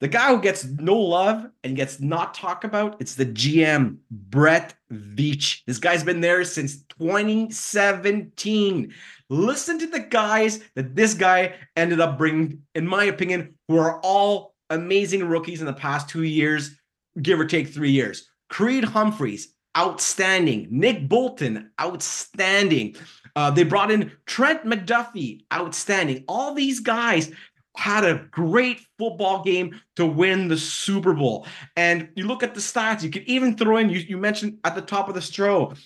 [0.00, 4.74] The guy who gets no love and gets not talked about, it's the GM, Brett
[4.92, 5.62] Veach.
[5.66, 8.94] This guy's been there since 2017.
[9.28, 13.98] Listen to the guys that this guy ended up bringing, in my opinion, who are
[14.02, 16.78] all amazing rookies in the past two years,
[17.20, 18.30] give or take three years.
[18.48, 20.68] Creed Humphreys, outstanding.
[20.70, 22.94] Nick Bolton, outstanding.
[23.34, 26.24] Uh, they brought in Trent McDuffie, outstanding.
[26.28, 27.32] All these guys
[27.78, 31.46] had a great football game to win the Super Bowl.
[31.76, 34.74] And you look at the stats, you could even throw in, you, you mentioned at
[34.74, 35.76] the top of the stroke,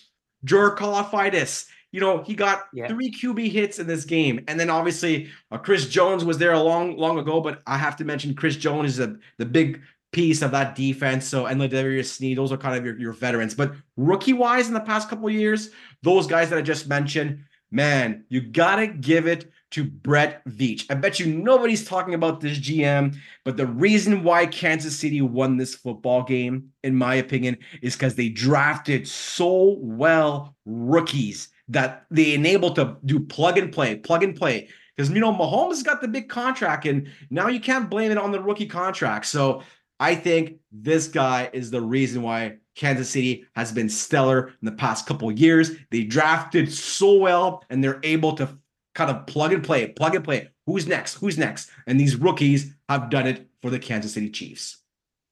[0.43, 2.89] George Karlaftis you know, he got yeah.
[2.89, 4.43] three QB hits in this game.
[4.49, 7.97] And then obviously uh, Chris Jones was there a long, long ago, but I have
[7.97, 11.29] to mention Chris Jones is a, the big piece of that defense.
[11.29, 13.55] So, and L'Jarius Sneed, those are kind of your, your veterans.
[13.55, 15.71] But rookie wise, in the past couple years,
[16.03, 20.87] those guys that I just mentioned, man, you got to give it to Brett Veach.
[20.91, 25.57] I bet you nobody's talking about this GM, but the reason why Kansas City won
[25.57, 32.35] this football game, in my opinion, is because they drafted so well rookies that they
[32.35, 34.69] enable to do plug and play, plug and play.
[34.97, 38.31] Because you know Mahomes got the big contract, and now you can't blame it on
[38.31, 39.27] the rookie contract.
[39.27, 39.63] So
[39.99, 44.73] I think this guy is the reason why Kansas City has been stellar in the
[44.73, 45.73] past couple years.
[45.91, 48.59] They drafted so well, and they're able to
[48.95, 50.49] kind of plug and play, plug and play.
[50.67, 51.15] Who's next?
[51.15, 51.71] Who's next?
[51.87, 54.79] And these rookies have done it for the Kansas City Chiefs.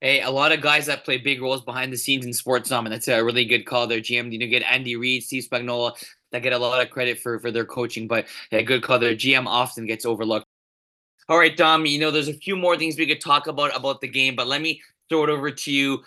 [0.00, 2.86] Hey, a lot of guys that play big roles behind the scenes in sports, um,
[2.86, 4.32] and that's a really good call there, GM.
[4.32, 5.92] You know, get Andy Reid, Steve Spagnuolo,
[6.32, 8.98] that get a lot of credit for for their coaching, but yeah, good call.
[8.98, 10.46] Their GM often gets overlooked.
[11.28, 11.84] All right, Dom.
[11.84, 14.46] You know, there's a few more things we could talk about about the game, but
[14.46, 14.80] let me
[15.10, 16.02] throw it over to you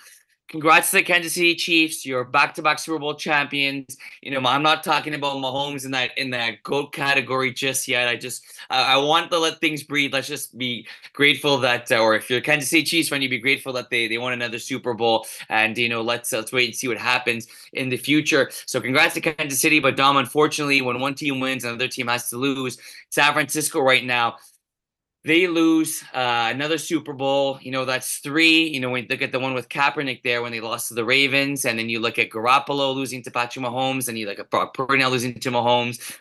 [0.50, 2.06] congrats to the Kansas City Chiefs.
[2.06, 3.98] You're back-to-back Super Bowl champions.
[4.22, 8.08] You know, I'm not talking about Mahomes in that in that GOAT category just yet.
[8.08, 10.14] I just I, I want to let things breathe.
[10.14, 13.40] Let's just be grateful that, uh, or if you're Kansas City Chiefs fan, you be
[13.40, 15.26] grateful that they they won another Super Bowl.
[15.50, 18.52] And you know, let's let's wait and see what happens in the future.
[18.66, 19.80] So, congrats to Kansas City.
[19.80, 22.78] But Dom, unfortunately, when one team wins, another team has to lose.
[23.10, 24.38] San Francisco right now
[25.26, 27.58] they lose uh, another Super Bowl.
[27.62, 28.68] You know, that's three.
[28.68, 30.94] You know, when you look at the one with Kaepernick there when they lost to
[30.94, 34.40] the Ravens, and then you look at Garoppolo losing to Patrick Mahomes, and you look
[34.40, 36.20] at Brock Purdy losing to Mahomes.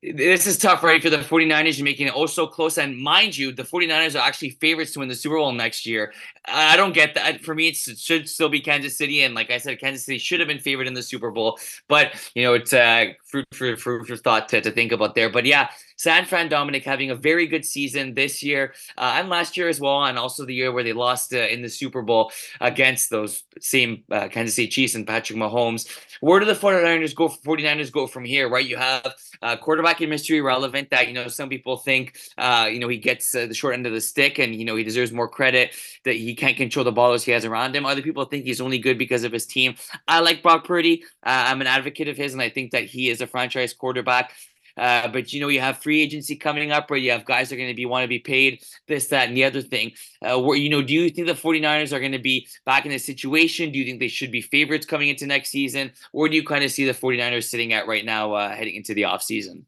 [0.00, 1.02] This is tough, right?
[1.02, 2.78] For the 49ers, you're making it oh so close.
[2.78, 6.12] And mind you, the 49ers are actually favorites to win the Super Bowl next year.
[6.44, 7.40] I don't get that.
[7.40, 9.24] For me, it should still be Kansas City.
[9.24, 11.58] And like I said, Kansas City should have been favored in the Super Bowl.
[11.88, 15.30] But, you know, it's uh, fruit for, for thought to, to think about there.
[15.30, 19.56] But yeah, San Fran Dominic having a very good season this year uh, and last
[19.56, 22.30] year as well, and also the year where they lost uh, in the Super Bowl
[22.60, 25.88] against those same uh, Kansas City Chiefs and Patrick Mahomes.
[26.20, 27.28] Where do the 49ers go?
[27.28, 28.64] 49ers go from here, right?
[28.64, 30.36] You have uh, quarterback in Mr.
[30.36, 33.74] Irrelevant that, you know, some people think, uh, you know, he gets uh, the short
[33.74, 35.74] end of the stick and, you know, he deserves more credit
[36.04, 37.84] that he can't control the ball as he has around him.
[37.84, 39.74] Other people think he's only good because of his team.
[40.06, 41.02] I like Brock Purdy.
[41.24, 44.32] I'm an advocate of his, and I think that he is a franchise quarterback.
[44.78, 47.56] Uh, but you know, you have free agency coming up where you have guys that
[47.56, 49.92] are going to be want to be paid this, that, and the other thing.
[50.22, 52.90] Uh, where you know, do you think the 49ers are going to be back in
[52.90, 53.72] this situation?
[53.72, 55.92] Do you think they should be favorites coming into next season?
[56.12, 58.94] Or do you kind of see the 49ers sitting at right now uh, heading into
[58.94, 59.64] the offseason?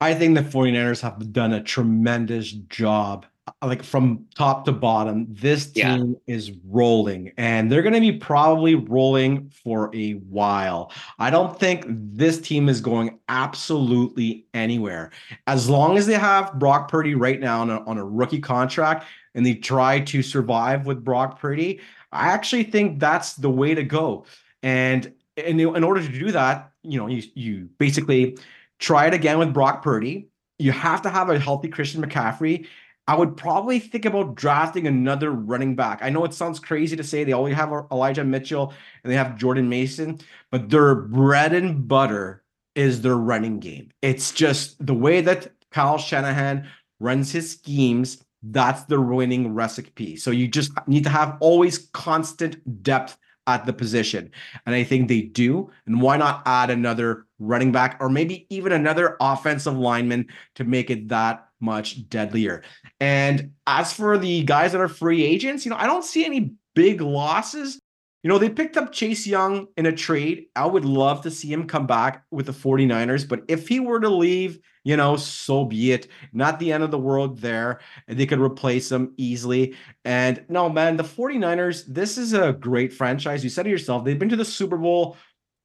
[0.00, 5.26] I think the 49ers have done a tremendous job Uh, like from top to bottom,
[5.30, 6.34] this team yeah.
[6.34, 10.92] is rolling and they're going to be probably rolling for a while.
[11.18, 15.10] I don't think this team is going absolutely anywhere.
[15.46, 19.06] As long as they have Brock Purdy right now on a, on a rookie contract
[19.34, 21.80] and they try to survive with Brock Purdy,
[22.12, 24.26] I actually think that's the way to go.
[24.62, 28.36] And in, in order to do that, you know, you, you basically
[28.78, 30.28] try it again with Brock Purdy.
[30.58, 32.66] You have to have a healthy Christian McCaffrey
[33.10, 35.98] I would probably think about drafting another running back.
[36.00, 39.36] I know it sounds crazy to say they only have Elijah Mitchell and they have
[39.36, 40.20] Jordan Mason,
[40.52, 42.44] but their bread and butter
[42.76, 43.90] is their running game.
[44.00, 46.68] It's just the way that Kyle Shanahan
[47.00, 48.22] runs his schemes.
[48.44, 50.14] That's the winning recipe.
[50.14, 54.30] So you just need to have always constant depth at the position.
[54.66, 55.72] And I think they do.
[55.84, 60.90] And why not add another running back or maybe even another offensive lineman to make
[60.90, 62.62] it that much deadlier.
[63.00, 66.54] And as for the guys that are free agents, you know, I don't see any
[66.74, 67.78] big losses.
[68.22, 70.46] You know, they picked up Chase Young in a trade.
[70.54, 74.00] I would love to see him come back with the 49ers, but if he were
[74.00, 76.08] to leave, you know, so be it.
[76.32, 77.80] Not the end of the world there.
[78.08, 79.74] They could replace him easily.
[80.04, 83.44] And no, man, the 49ers, this is a great franchise.
[83.44, 84.04] You said it yourself.
[84.04, 85.16] They've been to the Super Bowl,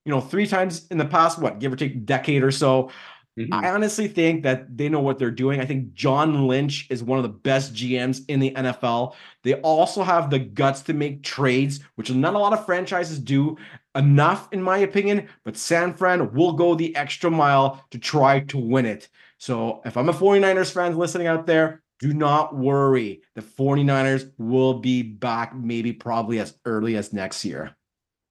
[0.06, 2.92] you know, three times in the past, what, give or take decade or so.
[3.38, 3.54] Mm-hmm.
[3.54, 5.60] I honestly think that they know what they're doing.
[5.60, 9.14] I think John Lynch is one of the best GMs in the NFL.
[9.44, 13.58] They also have the guts to make trades, which not a lot of franchises do
[13.94, 15.28] enough, in my opinion.
[15.44, 19.10] But San Fran will go the extra mile to try to win it.
[19.38, 23.22] So if I'm a 49ers fan listening out there, do not worry.
[23.36, 27.76] The 49ers will be back, maybe probably as early as next year.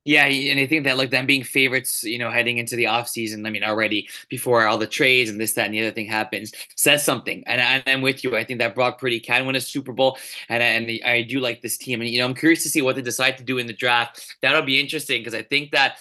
[0.07, 3.47] Yeah, and I think that like them being favorites, you know, heading into the offseason,
[3.47, 6.53] I mean, already before all the trades and this, that, and the other thing happens,
[6.77, 7.43] says something.
[7.47, 8.37] And, I, am with you.
[8.37, 10.19] I think that Brock Purdy can win a Super Bowl,
[10.51, 12.03] and and I do like this team.
[12.03, 14.37] And you know, I'm curious to see what they decide to do in the draft.
[14.43, 15.97] That'll be interesting because I think that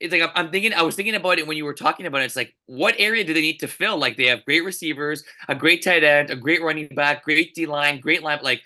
[0.00, 0.72] it's like I'm thinking.
[0.72, 2.26] I was thinking about it when you were talking about it.
[2.26, 3.98] It's like, what area do they need to fill?
[3.98, 7.66] Like they have great receivers, a great tight end, a great running back, great D
[7.66, 8.38] line, great line.
[8.40, 8.62] Like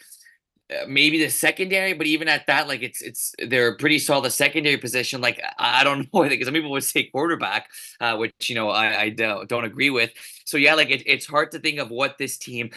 [0.86, 5.20] maybe the secondary, but even at that, like it's it's they're pretty solid secondary position.
[5.20, 7.68] Like I don't know, because some people would say quarterback,
[8.00, 10.10] uh, which you know I, I don't, don't agree with.
[10.44, 12.70] So yeah, like it, it's hard to think of what this team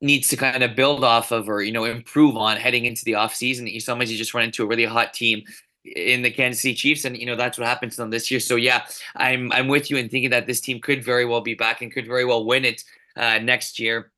[0.00, 3.12] needs to kind of build off of or you know improve on heading into the
[3.12, 3.70] offseason.
[3.70, 5.42] You sometimes you just run into a really hot team
[5.84, 8.40] in the Kansas City Chiefs, and you know that's what happened to them this year.
[8.40, 11.54] So yeah, I'm I'm with you in thinking that this team could very well be
[11.54, 12.84] back and could very well win it
[13.16, 14.12] uh, next year.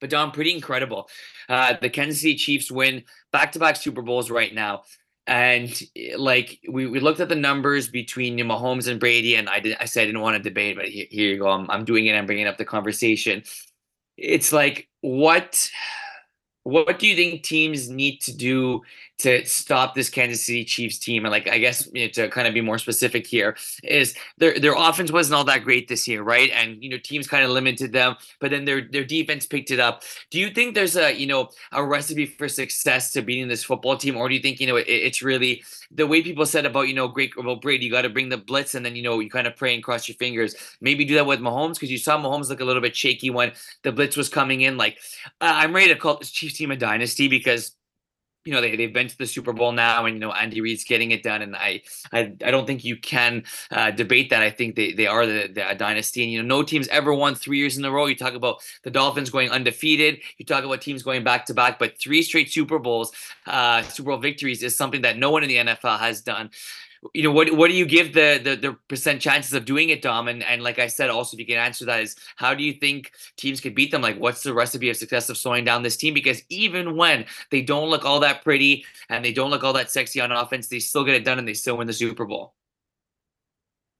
[0.00, 1.08] But Dom, pretty incredible.
[1.48, 4.82] Uh, the Kansas City Chiefs win back-to-back Super Bowls right now.
[5.26, 9.60] And eh, like we, we looked at the numbers between Mahomes and Brady, and I
[9.60, 11.48] did I said I didn't want to debate, but here, here you go.
[11.48, 12.14] I'm, I'm doing it.
[12.14, 13.42] I'm bringing up the conversation.
[14.16, 15.70] It's like what
[16.64, 18.82] what do you think teams need to do
[19.18, 21.24] to stop this Kansas City Chiefs team?
[21.24, 24.58] And like, I guess you know, to kind of be more specific here, is their
[24.58, 26.50] their offense wasn't all that great this year, right?
[26.50, 29.80] And you know, teams kind of limited them, but then their their defense picked it
[29.80, 30.02] up.
[30.30, 33.96] Do you think there's a you know a recipe for success to beating this football
[33.96, 36.88] team, or do you think you know it, it's really the way people said about
[36.88, 39.18] you know great about Brady, you got to bring the blitz, and then you know
[39.20, 40.54] you kind of pray and cross your fingers.
[40.80, 43.52] Maybe do that with Mahomes because you saw Mahomes look a little bit shaky when
[43.82, 44.76] the blitz was coming in.
[44.76, 44.98] Like,
[45.40, 47.74] I'm ready to call this Chiefs team a dynasty because
[48.44, 50.84] you know they, they've been to the super bowl now and you know andy reid's
[50.84, 51.82] getting it done and i
[52.12, 54.42] i, I don't think you can uh, debate that.
[54.42, 57.34] I think they, they are the, the dynasty and you know no teams ever won
[57.34, 58.06] three years in a row.
[58.06, 60.20] You talk about the dolphins going undefeated.
[60.38, 63.12] You talk about teams going back to back but three straight super bowls
[63.46, 66.50] uh, super bowl victories is something that no one in the nfl has done
[67.14, 70.02] you know what what do you give the, the the percent chances of doing it
[70.02, 72.62] dom and and like i said also if you can answer that is how do
[72.62, 75.82] you think teams could beat them like what's the recipe of success of slowing down
[75.82, 79.64] this team because even when they don't look all that pretty and they don't look
[79.64, 81.92] all that sexy on offense they still get it done and they still win the
[81.92, 82.54] super bowl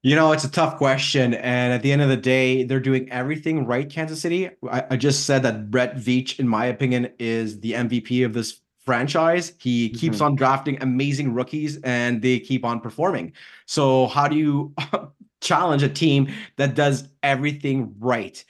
[0.03, 1.35] You know, it's a tough question.
[1.35, 4.49] And at the end of the day, they're doing everything right, Kansas City.
[4.71, 8.61] I, I just said that Brett Veach, in my opinion, is the MVP of this
[8.89, 9.53] franchise.
[9.59, 10.25] He keeps mm-hmm.
[10.25, 13.35] on drafting amazing rookies and they keep on performing.
[13.67, 14.75] So, how do you
[15.43, 18.43] challenge a team that does everything right?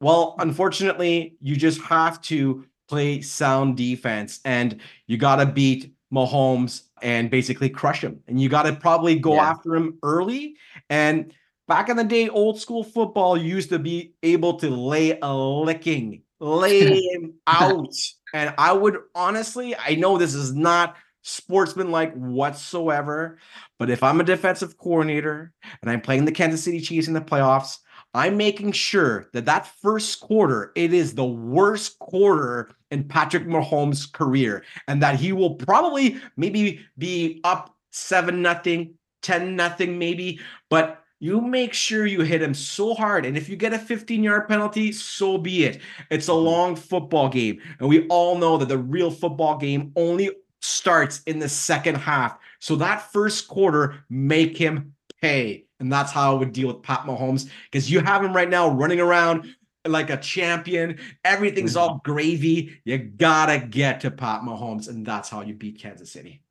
[0.00, 6.82] Well, unfortunately, you just have to play sound defense and you got to beat Mahomes
[7.00, 8.18] and basically crush him.
[8.26, 9.50] And you got to probably go yeah.
[9.50, 10.56] after him early.
[10.90, 11.32] And
[11.68, 16.22] back in the day, old school football used to be able to lay a licking,
[16.40, 17.94] lay him out.
[18.34, 23.38] And I would honestly, I know this is not sportsmanlike whatsoever,
[23.78, 27.20] but if I'm a defensive coordinator and I'm playing the Kansas City Chiefs in the
[27.20, 27.78] playoffs,
[28.12, 34.12] I'm making sure that that first quarter, it is the worst quarter in Patrick Mahomes'
[34.12, 41.03] career, and that he will probably maybe be up seven nothing, ten nothing, maybe, but
[41.24, 43.24] you make sure you hit him so hard.
[43.24, 45.80] And if you get a 15 yard penalty, so be it.
[46.10, 47.62] It's a long football game.
[47.80, 52.36] And we all know that the real football game only starts in the second half.
[52.58, 55.64] So that first quarter, make him pay.
[55.80, 58.68] And that's how I would deal with Pat Mahomes because you have him right now
[58.68, 59.46] running around
[59.86, 60.98] like a champion.
[61.24, 61.90] Everything's mm-hmm.
[61.90, 62.82] all gravy.
[62.84, 66.42] You gotta get to Pat Mahomes, and that's how you beat Kansas City.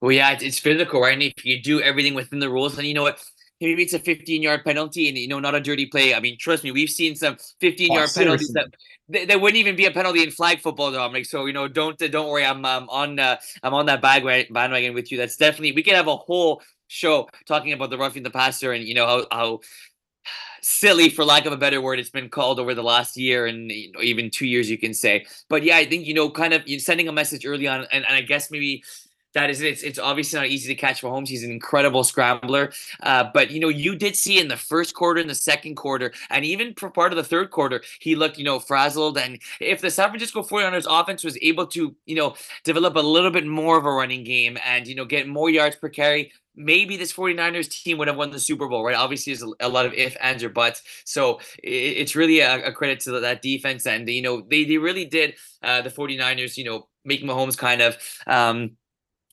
[0.00, 1.12] Well, yeah, it's physical, right?
[1.12, 3.22] And if you do everything within the rules, and you know what,
[3.60, 6.14] maybe it's a 15 yard penalty and you know not a dirty play.
[6.14, 8.66] I mean, trust me, we've seen some 15 yard oh, penalties that
[9.08, 11.26] there wouldn't even be a penalty in flag football, Dominic.
[11.26, 12.44] So you know, don't don't worry.
[12.44, 15.18] I'm um, on uh, I'm on that bandwagon with you.
[15.18, 18.84] That's definitely we could have a whole show talking about the roughing the passer and
[18.84, 19.60] you know how how
[20.62, 23.70] silly for lack of a better word it's been called over the last year and
[23.70, 26.52] you know, even two years you can say but yeah i think you know kind
[26.52, 28.82] of sending a message early on and, and i guess maybe
[29.36, 29.60] that is.
[29.60, 31.28] It's, it's obviously not easy to catch Mahomes.
[31.28, 32.72] He's an incredible scrambler.
[33.02, 36.12] Uh, but, you know, you did see in the first quarter and the second quarter,
[36.30, 39.18] and even for part of the third quarter, he looked, you know, frazzled.
[39.18, 42.34] And if the San Francisco 49ers offense was able to, you know,
[42.64, 45.76] develop a little bit more of a running game and, you know, get more yards
[45.76, 48.96] per carry, maybe this 49ers team would have won the Super Bowl, right?
[48.96, 50.82] Obviously, there's a, lot of if, ands, or buts.
[51.04, 53.86] So it's really a, a credit to that defense.
[53.86, 57.82] And, you know, they, they really did, uh, the 49ers, you know, make Mahomes kind
[57.82, 58.78] of, um,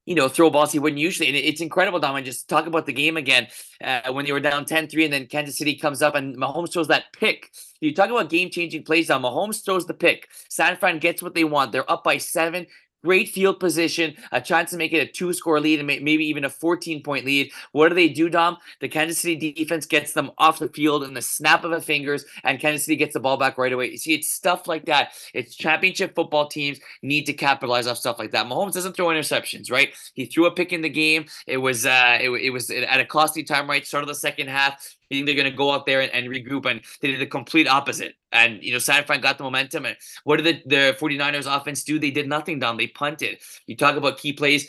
[0.05, 1.27] you know, throw balls he wouldn't usually.
[1.27, 2.15] And it's incredible, Dom.
[2.15, 3.47] And just talk about the game again
[3.83, 6.73] uh, when they were down 10 3, and then Kansas City comes up and Mahomes
[6.73, 7.49] throws that pick.
[7.79, 9.23] You talk about game changing plays, Dom.
[9.23, 10.27] Mahomes throws the pick.
[10.49, 11.71] San Fran gets what they want.
[11.71, 12.67] They're up by seven
[13.03, 16.45] great field position, a chance to make it a two score lead and maybe even
[16.45, 17.51] a 14 point lead.
[17.71, 18.57] What do they do, Dom?
[18.79, 22.25] The Kansas City defense gets them off the field in the snap of the fingers,
[22.43, 23.91] and Kansas City gets the ball back right away.
[23.91, 25.13] You see, it's stuff like that.
[25.33, 28.45] It's championship football teams need to capitalize off stuff like that.
[28.45, 29.93] Mahomes doesn't throw interceptions, right?
[30.13, 31.25] He threw a pick in the game.
[31.47, 33.85] It was uh it, it was at a costly time, right?
[33.85, 34.95] Start of the second half.
[35.09, 37.25] You think they're going to go out there and, and, regroup, and they did the
[37.25, 38.15] complete opposite.
[38.31, 39.85] And, you know, San Fran got the momentum.
[39.85, 41.99] And what did the, the 49ers offense do?
[41.99, 42.77] They did nothing down.
[42.77, 43.39] They punted.
[43.67, 44.67] You talk about key plays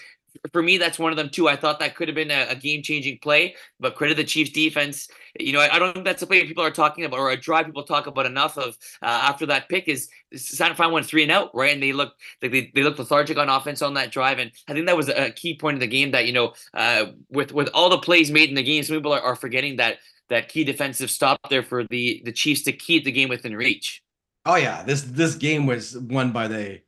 [0.52, 1.48] for me, that's one of them too.
[1.48, 5.08] I thought that could have been a, a game-changing play, but credit the Chiefs' defense.
[5.38, 7.36] You know, I, I, don't think that's a play people are talking about or a
[7.36, 11.22] drive people talk about enough of uh, after that pick is San Fran went three
[11.22, 11.72] and out, right?
[11.72, 14.72] And they looked like they, they looked lethargic on offense on that drive, and I
[14.72, 16.10] think that was a key point of the game.
[16.10, 19.12] That you know, uh, with with all the plays made in the game, some people
[19.12, 19.98] are, are forgetting that
[20.28, 24.02] that key defensive stop there for the the Chiefs to keep the game within reach.
[24.46, 26.80] Oh yeah, this this game was won by the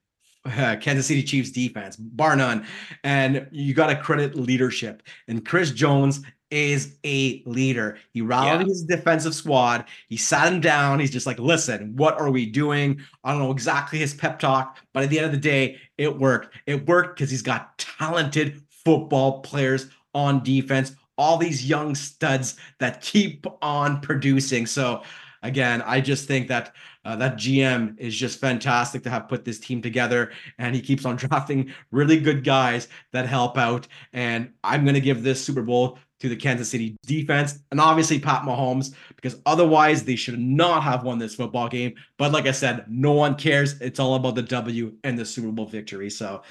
[0.47, 2.67] uh, Kansas City Chiefs defense, bar none.
[3.05, 5.03] And you got to credit leadership.
[5.29, 6.21] And Chris Jones
[6.51, 7.99] is a leader.
[8.13, 8.67] He rallied yeah.
[8.69, 9.85] his defensive squad.
[10.09, 11.01] He sat him down.
[11.01, 13.01] He's just like, listen, what are we doing?
[13.25, 16.17] I don't know exactly his pep talk, but at the end of the day, it
[16.19, 16.55] worked.
[16.67, 23.01] It worked because he's got talented football players on defense, all these young studs that
[23.01, 24.67] keep on producing.
[24.67, 25.03] So,
[25.43, 29.61] again, I just think that uh, that GM is just fantastic to have put this
[29.61, 33.87] team together, and he keeps on drafting really good guys that help out.
[34.13, 38.19] And I'm going to give this Super Bowl to the Kansas City defense and obviously
[38.19, 41.95] Pat Mahomes because otherwise they should not have won this football game.
[42.17, 43.79] But like I said, no one cares.
[43.81, 46.09] It's all about the W and the Super Bowl victory.
[46.09, 46.43] So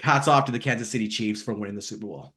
[0.00, 2.34] hats off to the Kansas City Chiefs for winning the Super Bowl.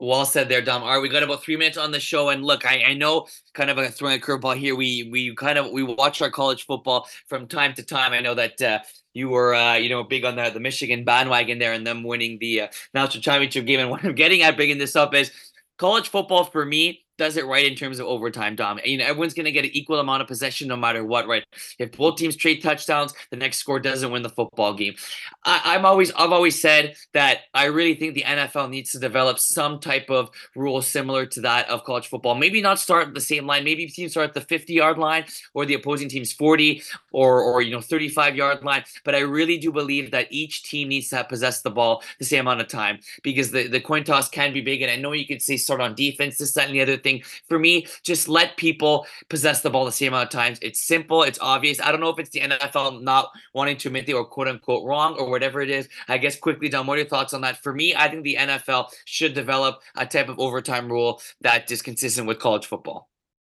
[0.00, 0.82] Well said there, Dom.
[0.82, 3.28] All right, we got about three minutes on the show, and look, I, I know
[3.52, 4.74] kind of a, throwing a curveball here.
[4.74, 8.12] We we kind of we watch our college football from time to time.
[8.12, 8.80] I know that uh,
[9.12, 12.38] you were uh, you know big on the the Michigan bandwagon there, and them winning
[12.40, 13.78] the uh, national championship game.
[13.78, 15.30] And what I'm getting at bringing this up is
[15.78, 18.80] college football for me does it right in terms of overtime, Dom.
[18.84, 21.44] You know, everyone's going to get an equal amount of possession no matter what, right?
[21.78, 24.94] If both teams trade touchdowns, the next score doesn't win the football game.
[25.44, 29.38] I, am always, I've always said that I really think the NFL needs to develop
[29.38, 32.34] some type of rule similar to that of college football.
[32.34, 33.64] Maybe not start at the same line.
[33.64, 37.62] Maybe teams start at the 50 yard line or the opposing team's 40 or, or
[37.62, 38.84] you know, 35 yard line.
[39.04, 42.40] But I really do believe that each team needs to possess the ball the same
[42.40, 44.82] amount of time because the, the coin toss can be big.
[44.82, 47.22] And I know you could say start on defense, this, that, and the other thing.
[47.48, 50.58] For me, just let people possess the ball the same amount of times.
[50.62, 51.80] It's simple, it's obvious.
[51.80, 54.84] I don't know if it's the NFL not wanting to admit they were quote unquote
[54.84, 55.88] wrong or whatever it is.
[56.08, 57.62] I guess quickly, Dom, what are your thoughts on that?
[57.62, 61.82] For me, I think the NFL should develop a type of overtime rule that is
[61.82, 63.08] consistent with college football.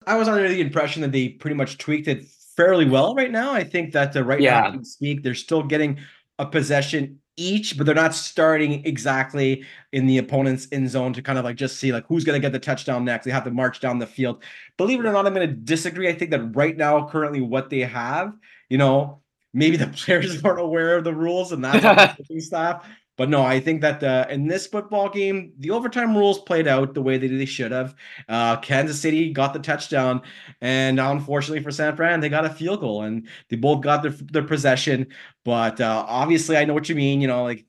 [0.06, 2.26] I was under the impression that they pretty much tweaked it
[2.56, 3.54] fairly well right now.
[3.54, 4.72] I think that the right yeah.
[4.74, 6.00] now speak, they're still getting
[6.40, 9.64] a possession each, but they're not starting exactly
[9.94, 12.46] in the opponent's end zone to kind of like just see like who's going to
[12.46, 13.26] get the touchdown next.
[13.26, 14.44] They have to march down the field.
[14.76, 16.10] Believe it or not, I'm going to disagree.
[16.10, 18.34] I think that right now, currently, what they have,
[18.70, 19.22] you know,
[19.54, 22.86] maybe the players aren't aware of the rules and that's staff.
[23.18, 26.94] But no, I think that uh, in this football game, the overtime rules played out
[26.94, 27.96] the way that they should have.
[28.30, 30.22] Uh, Kansas City got the touchdown,
[30.62, 34.12] and unfortunately for San Fran, they got a field goal, and they both got their
[34.12, 35.08] their possession.
[35.44, 37.20] But uh, obviously, I know what you mean.
[37.20, 37.66] You know, like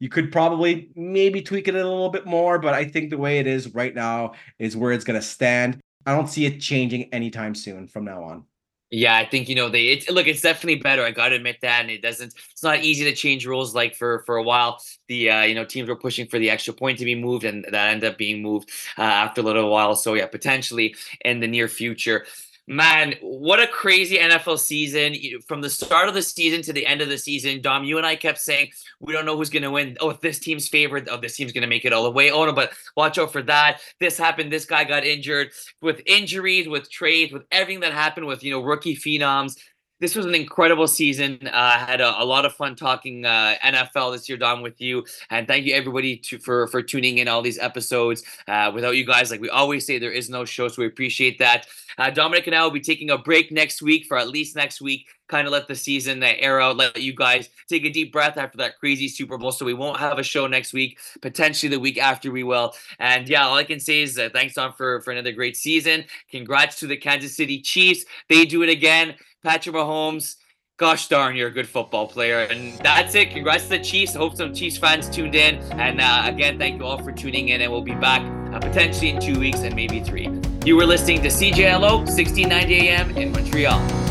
[0.00, 3.38] you could probably maybe tweak it a little bit more, but I think the way
[3.38, 5.80] it is right now is where it's going to stand.
[6.06, 8.44] I don't see it changing anytime soon from now on.
[8.92, 9.88] Yeah, I think you know they.
[9.88, 11.04] It's, look, it's definitely better.
[11.04, 12.34] I got to admit that, and it doesn't.
[12.50, 13.72] It's not easy to change rules.
[13.72, 16.74] Like for for a while, the uh, you know teams were pushing for the extra
[16.74, 19.94] point to be moved, and that ended up being moved uh, after a little while.
[19.94, 22.26] So yeah, potentially in the near future.
[22.70, 25.16] Man, what a crazy NFL season.
[25.48, 28.06] From the start of the season to the end of the season, Dom, you and
[28.06, 29.96] I kept saying, we don't know who's going to win.
[30.00, 31.08] Oh, this team's favored.
[31.10, 32.30] Oh, this team's going to make it all the way.
[32.30, 33.80] Oh, no, but watch out for that.
[33.98, 34.52] This happened.
[34.52, 35.50] This guy got injured
[35.82, 39.56] with injuries, with trades, with everything that happened with, you know, rookie phenoms
[40.00, 41.38] this was an incredible season.
[41.44, 44.80] Uh, I had a, a, lot of fun talking uh, NFL this year, Dom, with
[44.80, 48.22] you, and thank you everybody to, for for tuning in all these episodes.
[48.48, 51.38] Uh, without you guys, like we always say, there is no show, so we appreciate
[51.38, 51.66] that.
[51.98, 54.80] Uh, Dominic and I will be taking a break next week for at least next
[54.80, 55.06] week.
[55.30, 58.58] Kind of let the season air out, let you guys take a deep breath after
[58.58, 59.52] that crazy Super Bowl.
[59.52, 60.98] So we won't have a show next week.
[61.22, 62.74] Potentially the week after we will.
[62.98, 66.04] And yeah, all I can say is uh, thanks, Dom, for for another great season.
[66.32, 68.04] Congrats to the Kansas City Chiefs.
[68.28, 69.14] They do it again.
[69.44, 70.34] Patrick Mahomes,
[70.76, 72.40] gosh darn, you're a good football player.
[72.40, 73.30] And that's it.
[73.30, 74.14] Congrats to the Chiefs.
[74.14, 75.56] Hope some Chiefs fans tuned in.
[75.78, 77.60] And uh, again, thank you all for tuning in.
[77.60, 78.22] And we'll be back
[78.52, 80.28] uh, potentially in two weeks and maybe three.
[80.64, 84.09] You were listening to CJLO 1690 AM in Montreal.